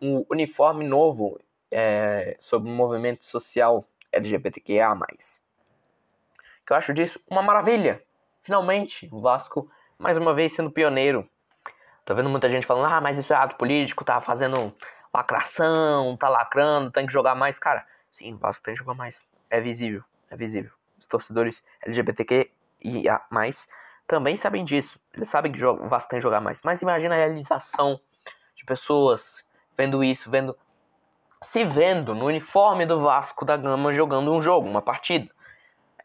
um 0.00 0.24
uniforme 0.30 0.88
novo 0.88 1.38
é, 1.70 2.38
sobre 2.40 2.70
o 2.70 2.72
movimento 2.72 3.26
social 3.26 3.84
LGBTQIA+. 4.10 4.96
Que 6.66 6.72
eu 6.72 6.76
acho 6.78 6.94
disso? 6.94 7.20
Uma 7.28 7.42
maravilha! 7.42 8.02
Finalmente, 8.40 9.06
o 9.12 9.20
Vasco, 9.20 9.70
mais 9.98 10.16
uma 10.16 10.32
vez, 10.32 10.54
sendo 10.54 10.70
pioneiro. 10.70 11.28
Tô 12.06 12.14
vendo 12.14 12.30
muita 12.30 12.48
gente 12.48 12.66
falando, 12.66 12.90
ah, 12.90 13.00
mas 13.02 13.18
isso 13.18 13.34
é 13.34 13.36
ato 13.36 13.56
político, 13.56 14.06
tá 14.06 14.22
fazendo 14.22 14.74
lacração, 15.12 16.16
tá 16.16 16.30
lacrando, 16.30 16.90
tem 16.90 17.04
que 17.04 17.12
jogar 17.12 17.34
mais. 17.34 17.58
Cara, 17.58 17.86
sim, 18.10 18.32
o 18.32 18.38
Vasco 18.38 18.64
tem 18.64 18.72
que 18.72 18.80
jogar 18.80 18.94
mais. 18.94 19.20
É 19.54 19.60
visível, 19.60 20.02
é 20.30 20.36
visível. 20.36 20.72
Os 20.98 21.06
torcedores 21.06 21.62
LGBTQ 21.82 22.50
e 22.82 23.08
a 23.08 23.24
mais 23.30 23.68
também 24.06 24.36
sabem 24.36 24.64
disso. 24.64 24.98
Eles 25.12 25.28
sabem 25.28 25.52
que 25.52 25.64
o 25.64 25.88
Vasco 25.88 26.10
tem 26.10 26.18
que 26.18 26.22
jogar 26.22 26.40
mais. 26.40 26.62
Mas 26.64 26.82
imagina 26.82 27.14
a 27.14 27.18
realização 27.18 28.00
de 28.56 28.64
pessoas 28.64 29.44
vendo 29.76 30.02
isso, 30.02 30.30
vendo 30.30 30.56
se 31.42 31.64
vendo 31.64 32.14
no 32.14 32.26
uniforme 32.26 32.86
do 32.86 33.00
Vasco 33.00 33.44
da 33.44 33.56
Gama 33.56 33.92
jogando 33.92 34.32
um 34.32 34.40
jogo, 34.40 34.68
uma 34.68 34.82
partida. 34.82 35.30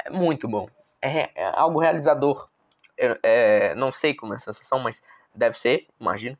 É 0.05 0.09
muito 0.09 0.47
bom. 0.47 0.69
É, 1.01 1.29
é 1.35 1.51
algo 1.55 1.79
realizador. 1.79 2.49
É, 2.97 3.19
é, 3.23 3.75
não 3.75 3.91
sei 3.91 4.13
como 4.13 4.33
é 4.33 4.37
a 4.37 4.39
sensação, 4.39 4.79
mas 4.79 5.01
Deve 5.33 5.57
ser, 5.57 5.87
imagino. 5.99 6.37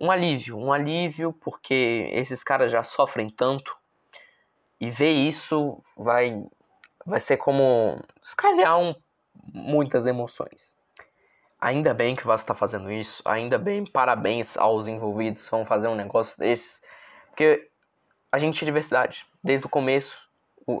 Um 0.00 0.10
alívio, 0.10 0.56
um 0.56 0.72
alívio 0.72 1.32
porque 1.32 2.08
esses 2.12 2.42
caras 2.42 2.72
já 2.72 2.82
sofrem 2.82 3.30
tanto 3.30 3.76
e 4.82 4.90
ver 4.90 5.12
isso 5.12 5.80
vai 5.96 6.44
vai 7.06 7.20
ser 7.20 7.36
como 7.36 8.02
escalhar 8.20 8.80
um, 8.80 8.92
muitas 9.54 10.06
emoções. 10.06 10.76
Ainda 11.60 11.94
bem 11.94 12.16
que 12.16 12.26
Vasco 12.26 12.44
está 12.44 12.54
fazendo 12.54 12.90
isso, 12.90 13.22
ainda 13.24 13.58
bem, 13.58 13.84
parabéns 13.84 14.56
aos 14.56 14.88
envolvidos 14.88 15.48
vão 15.48 15.64
fazer 15.64 15.86
um 15.86 15.94
negócio 15.94 16.36
desses, 16.36 16.82
porque 17.28 17.70
a 18.32 18.38
gente 18.38 18.60
é 18.62 18.66
diversidade. 18.66 19.24
Desde 19.42 19.66
o 19.66 19.68
começo, 19.68 20.16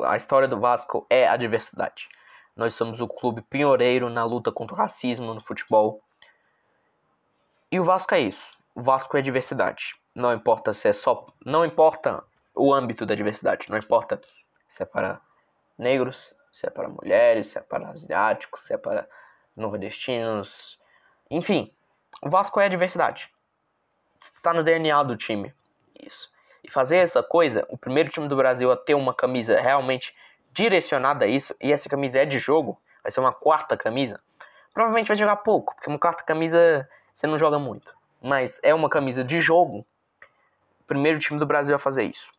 a 0.04 0.16
história 0.16 0.48
do 0.48 0.58
Vasco 0.58 1.06
é 1.08 1.28
a 1.28 1.36
diversidade. 1.36 2.08
Nós 2.56 2.74
somos 2.74 3.00
o 3.00 3.06
clube 3.06 3.40
pioneiro 3.42 4.10
na 4.10 4.24
luta 4.24 4.50
contra 4.50 4.74
o 4.74 4.78
racismo 4.78 5.32
no 5.32 5.40
futebol. 5.40 6.02
E 7.70 7.78
o 7.78 7.84
Vasco 7.84 8.14
é 8.16 8.20
isso. 8.20 8.58
O 8.74 8.82
Vasco 8.82 9.16
é 9.16 9.22
diversidade. 9.22 9.94
Não 10.12 10.34
importa 10.34 10.74
se 10.74 10.88
é 10.88 10.92
só. 10.92 11.26
Não 11.44 11.64
importa 11.64 12.22
o 12.54 12.72
âmbito 12.72 13.06
da 13.06 13.14
diversidade. 13.14 13.70
Não 13.70 13.78
importa 13.78 14.20
se 14.68 14.82
é 14.82 14.86
para 14.86 15.20
negros, 15.78 16.34
se 16.52 16.66
é 16.66 16.70
para 16.70 16.88
mulheres, 16.88 17.48
se 17.48 17.58
é 17.58 17.60
para 17.60 17.88
asiáticos, 17.88 18.62
se 18.62 18.74
é 18.74 18.78
para 18.78 19.08
nordestinos. 19.56 20.78
Enfim, 21.30 21.72
o 22.22 22.28
Vasco 22.28 22.60
é 22.60 22.66
a 22.66 22.68
diversidade. 22.68 23.30
Está 24.32 24.52
no 24.52 24.62
DNA 24.62 25.02
do 25.02 25.16
time. 25.16 25.54
Isso. 26.00 26.30
E 26.62 26.70
fazer 26.70 26.98
essa 26.98 27.22
coisa, 27.22 27.66
o 27.68 27.76
primeiro 27.76 28.10
time 28.10 28.28
do 28.28 28.36
Brasil 28.36 28.70
a 28.70 28.76
ter 28.76 28.94
uma 28.94 29.14
camisa 29.14 29.60
realmente 29.60 30.14
direcionada 30.52 31.24
a 31.24 31.28
isso, 31.28 31.54
e 31.60 31.72
essa 31.72 31.88
camisa 31.88 32.18
é 32.18 32.26
de 32.26 32.38
jogo, 32.38 32.80
vai 33.02 33.10
ser 33.10 33.20
uma 33.20 33.32
quarta 33.32 33.76
camisa, 33.76 34.20
provavelmente 34.72 35.08
vai 35.08 35.16
jogar 35.16 35.36
pouco, 35.36 35.74
porque 35.74 35.88
uma 35.88 35.98
quarta 35.98 36.22
camisa 36.22 36.88
você 37.14 37.26
não 37.26 37.38
joga 37.38 37.58
muito. 37.58 37.94
Mas 38.20 38.60
é 38.62 38.72
uma 38.72 38.88
camisa 38.88 39.24
de 39.24 39.40
jogo. 39.40 39.84
Primeiro 40.86 41.18
time 41.18 41.38
do 41.38 41.46
Brasil 41.46 41.74
a 41.74 41.78
fazer 41.78 42.04
isso. 42.04 42.30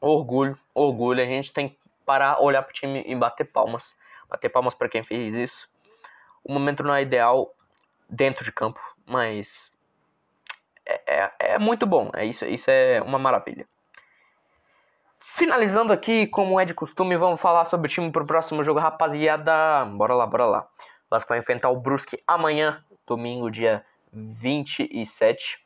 Orgulho, 0.00 0.58
orgulho. 0.74 1.22
A 1.22 1.26
gente 1.26 1.52
tem 1.52 1.68
que 1.68 1.78
parar, 2.06 2.40
olhar 2.40 2.62
pro 2.62 2.72
time 2.72 3.02
e 3.06 3.14
bater 3.14 3.44
palmas. 3.44 3.96
Bater 4.28 4.48
palmas 4.48 4.74
para 4.74 4.88
quem 4.88 5.02
fez 5.02 5.34
isso. 5.34 5.68
O 6.42 6.52
momento 6.52 6.82
não 6.82 6.94
é 6.94 7.02
ideal 7.02 7.54
dentro 8.08 8.44
de 8.44 8.50
campo, 8.50 8.80
mas 9.06 9.70
é, 10.86 11.02
é, 11.06 11.32
é 11.38 11.58
muito 11.58 11.86
bom. 11.86 12.10
É 12.14 12.24
isso, 12.24 12.44
isso 12.46 12.70
é 12.70 13.02
uma 13.02 13.18
maravilha. 13.18 13.66
Finalizando 15.18 15.92
aqui, 15.92 16.26
como 16.26 16.58
é 16.58 16.64
de 16.64 16.74
costume, 16.74 17.16
vamos 17.16 17.40
falar 17.40 17.64
sobre 17.66 17.86
o 17.86 17.90
time 17.90 18.10
pro 18.10 18.26
próximo 18.26 18.64
jogo, 18.64 18.80
rapaziada. 18.80 19.84
Bora 19.84 20.14
lá, 20.14 20.26
bora 20.26 20.46
lá. 20.46 20.60
O 21.06 21.10
Vasco 21.10 21.28
vai 21.28 21.38
enfrentar 21.38 21.70
o 21.70 21.76
Brusque 21.76 22.22
amanhã 22.26 22.84
domingo, 23.06 23.50
dia 23.50 23.84
27, 24.12 25.58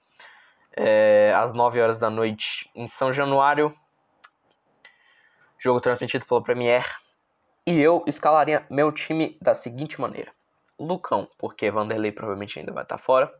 é, 0.76 1.32
às 1.36 1.52
9 1.52 1.80
horas 1.80 1.98
da 1.98 2.10
noite, 2.10 2.70
em 2.74 2.88
São 2.88 3.12
Januário. 3.12 3.74
Jogo 5.64 5.80
transmitido 5.80 6.26
pela 6.26 6.42
Premier. 6.42 6.84
E 7.66 7.80
eu 7.80 8.04
escalaria 8.06 8.66
meu 8.68 8.92
time 8.92 9.38
da 9.40 9.54
seguinte 9.54 9.98
maneira: 9.98 10.30
Lucão, 10.78 11.26
porque 11.38 11.70
Vanderlei 11.70 12.12
provavelmente 12.12 12.58
ainda 12.58 12.70
vai 12.70 12.82
estar 12.82 12.98
fora. 12.98 13.32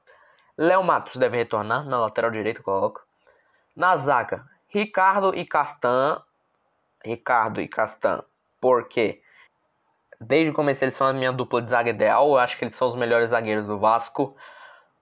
Léo 0.56 0.82
Matos 0.82 1.16
deve 1.16 1.36
retornar, 1.36 1.84
na 1.84 1.98
lateral 1.98 2.30
direita 2.30 2.62
coloco. 2.62 3.02
Na 3.76 3.94
zaga, 3.98 4.42
Ricardo 4.68 5.34
e 5.34 5.44
Castan. 5.44 6.22
Ricardo 7.04 7.60
e 7.60 7.68
Castan, 7.68 8.24
porque 8.58 9.20
Desde 10.18 10.50
o 10.50 10.54
começo 10.54 10.82
eles 10.82 10.94
são 10.94 11.06
a 11.06 11.12
minha 11.12 11.30
dupla 11.30 11.60
de 11.60 11.70
zaga 11.70 11.90
ideal. 11.90 12.28
Eu 12.28 12.38
acho 12.38 12.56
que 12.56 12.64
eles 12.64 12.74
são 12.74 12.88
os 12.88 12.94
melhores 12.94 13.30
zagueiros 13.30 13.66
do 13.66 13.78
Vasco. 13.78 14.34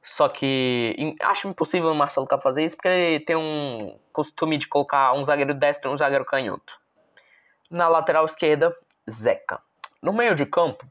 Só 0.02 0.28
que 0.28 1.16
acho 1.20 1.46
impossível 1.46 1.92
o 1.92 1.94
Marcelo 1.94 2.26
Cabo 2.26 2.42
fazer 2.42 2.64
isso 2.64 2.74
porque 2.74 2.88
ele 2.88 3.20
tem 3.24 3.36
um 3.36 3.96
costume 4.12 4.58
de 4.58 4.66
colocar 4.66 5.12
um 5.12 5.22
zagueiro 5.22 5.54
destro 5.54 5.88
e 5.88 5.94
um 5.94 5.96
zagueiro 5.96 6.24
canhoto. 6.24 6.81
Na 7.72 7.88
lateral 7.88 8.26
esquerda, 8.26 8.76
Zeca. 9.10 9.58
No 10.02 10.12
meio 10.12 10.34
de 10.34 10.44
campo, 10.44 10.86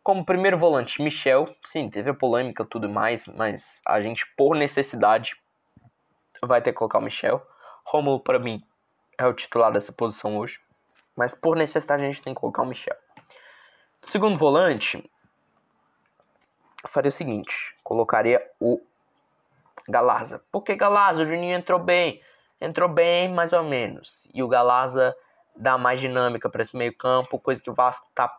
como 0.00 0.24
primeiro 0.24 0.56
volante, 0.56 1.02
Michel. 1.02 1.52
Sim, 1.66 1.86
teve 1.86 2.10
a 2.10 2.14
polêmica 2.14 2.64
tudo 2.64 2.88
mais, 2.88 3.26
mas 3.26 3.82
a 3.84 4.00
gente, 4.00 4.24
por 4.36 4.54
necessidade, 4.54 5.34
vai 6.40 6.62
ter 6.62 6.70
que 6.70 6.78
colocar 6.78 6.98
o 6.98 7.02
Michel. 7.02 7.44
Romulo, 7.84 8.20
para 8.20 8.38
mim, 8.38 8.62
é 9.18 9.26
o 9.26 9.34
titular 9.34 9.72
dessa 9.72 9.92
posição 9.92 10.38
hoje. 10.38 10.60
Mas 11.16 11.34
por 11.34 11.56
necessidade 11.56 12.04
a 12.04 12.06
gente 12.06 12.22
tem 12.22 12.32
que 12.32 12.40
colocar 12.40 12.62
o 12.62 12.66
Michel. 12.66 12.96
Segundo 14.06 14.38
volante, 14.38 15.10
faria 16.86 17.08
o 17.08 17.12
seguinte: 17.12 17.76
colocaria 17.82 18.40
o 18.60 18.80
Galaza. 19.88 20.40
Porque 20.52 20.76
Galaza, 20.76 21.24
o 21.24 21.26
Juninho 21.26 21.56
entrou 21.56 21.80
bem, 21.80 22.22
entrou 22.60 22.88
bem 22.88 23.28
mais 23.28 23.52
ou 23.52 23.64
menos. 23.64 24.28
E 24.32 24.44
o 24.44 24.48
Galaza 24.48 25.12
dá 25.56 25.76
mais 25.78 26.00
dinâmica 26.00 26.48
para 26.48 26.62
esse 26.62 26.76
meio-campo, 26.76 27.38
coisa 27.38 27.60
que 27.60 27.70
o 27.70 27.74
Vasco 27.74 28.06
tá 28.14 28.34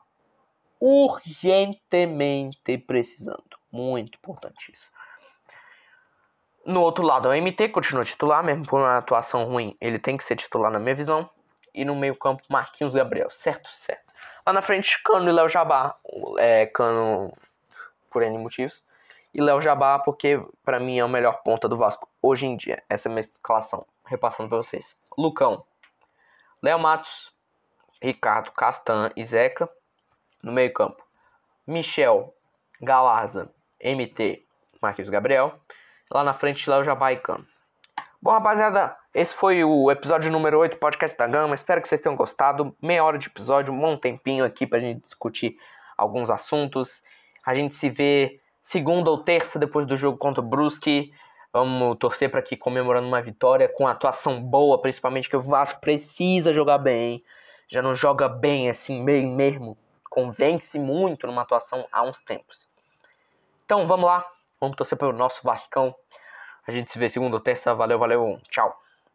urgentemente 0.80 2.78
precisando. 2.80 3.58
Muito 3.71 4.17
importante 4.17 4.71
isso. 4.71 4.91
No 6.65 6.82
outro 6.82 7.04
lado, 7.04 7.30
o 7.30 7.34
MT 7.34 7.69
continua 7.69 8.04
titular, 8.04 8.43
mesmo 8.43 8.65
por 8.65 8.80
uma 8.80 8.97
atuação 8.97 9.45
ruim, 9.45 9.76
ele 9.80 9.97
tem 9.97 10.17
que 10.17 10.24
ser 10.24 10.36
titular 10.36 10.71
na 10.71 10.80
minha 10.80 10.95
visão. 10.95 11.30
E 11.74 11.86
no 11.86 11.95
meio-campo, 11.95 12.43
Marquinhos 12.50 12.93
Gabriel. 12.93 13.30
Certo, 13.30 13.69
certo. 13.69 14.12
Lá 14.45 14.54
na 14.54 14.62
frente, 14.62 15.02
Cano 15.04 15.30
e 15.30 15.32
Léo 15.32 15.47
Jabá. 15.47 15.95
É, 16.38 16.65
Cano 16.65 17.34
por 18.10 18.21
N 18.21 18.38
motivos. 18.38 18.84
E 19.34 19.41
Léo 19.41 19.62
Jabá 19.62 19.97
porque 20.00 20.43
para 20.63 20.80
mim 20.80 21.00
é 21.00 21.06
o 21.06 21.10
melhor 21.10 21.41
ponta 21.43 21.69
do 21.69 21.78
Vasco 21.78 22.08
hoje 22.21 22.45
em 22.45 22.58
dia. 22.58 22.84
Essa 22.89 23.08
é 23.08 23.10
a 23.10 23.13
minha 23.13 23.21
escalação, 23.21 23.86
repassando 24.06 24.50
para 24.50 24.58
vocês. 24.58 24.93
Lucão, 25.17 25.63
Léo 26.63 26.78
Matos, 26.78 27.34
Ricardo, 28.00 28.52
Castan 28.52 29.12
e 29.15 29.24
Zeca 29.24 29.67
no 30.43 30.52
meio 30.52 30.71
campo. 30.71 31.04
Michel, 31.65 32.36
Galarza, 32.80 33.52
MT, 33.84 34.45
Marquinhos 34.80 35.10
Gabriel. 35.10 35.60
Lá 36.13 36.24
na 36.24 36.36
frente, 36.36 36.69
Léo 36.69 36.84
Jabá 36.84 37.13
e 37.13 37.17
Cano. 37.17 37.47
Bom, 38.21 38.30
rapaziada, 38.30 38.95
esse 39.12 39.34
foi 39.34 39.63
o 39.63 39.89
episódio 39.89 40.32
número 40.32 40.60
8 40.60 40.74
do 40.74 40.78
Podcast 40.78 41.17
da 41.17 41.26
Gama. 41.26 41.56
Espero 41.56 41.82
que 41.82 41.88
vocês 41.88 42.00
tenham 42.00 42.15
gostado. 42.15 42.76
Meia 42.80 43.04
hora 43.04 43.17
de 43.17 43.26
episódio, 43.26 43.74
um 43.74 43.80
bom 43.80 43.97
tempinho 43.97 44.46
aqui 44.46 44.67
pra 44.67 44.79
gente 44.79 45.02
discutir 45.02 45.54
alguns 45.98 46.29
assuntos. 46.29 47.02
A 47.44 47.56
gente 47.56 47.73
se 47.73 47.90
vê 47.90 48.40
segunda 48.62 49.10
ou 49.10 49.23
terça 49.23 49.58
depois 49.58 49.88
do 49.88 49.98
jogo 49.98 50.19
contra 50.19 50.44
o 50.44 50.48
Brusque. 50.48 51.12
Vamos 51.54 51.97
torcer 51.97 52.31
para 52.31 52.41
que 52.41 52.56
comemorando 52.56 53.08
uma 53.08 53.21
vitória 53.21 53.67
com 53.67 53.87
atuação 53.87 54.41
boa, 54.41 54.81
principalmente 54.81 55.29
que 55.29 55.35
o 55.35 55.41
Vasco 55.41 55.81
precisa 55.81 56.54
jogar 56.54 56.77
bem. 56.77 57.23
Já 57.67 57.81
não 57.81 57.93
joga 57.93 58.29
bem 58.29 58.69
assim, 58.69 59.04
bem 59.04 59.27
mesmo. 59.27 59.77
Convence 60.10 60.79
muito 60.79 61.27
numa 61.27 61.41
atuação 61.41 61.85
há 61.91 62.04
uns 62.04 62.19
tempos. 62.19 62.69
Então 63.65 63.87
vamos 63.87 64.06
lá, 64.06 64.25
vamos 64.60 64.75
torcer 64.75 64.97
pelo 64.97 65.13
nosso 65.13 65.41
Vascão. 65.43 65.95
A 66.65 66.71
gente 66.71 66.91
se 66.91 66.99
vê 66.99 67.10
segunda 67.10 67.35
ou 67.35 67.41
terça. 67.41 67.73
Valeu, 67.73 67.99
valeu. 67.99 68.39
Tchau. 68.49 68.81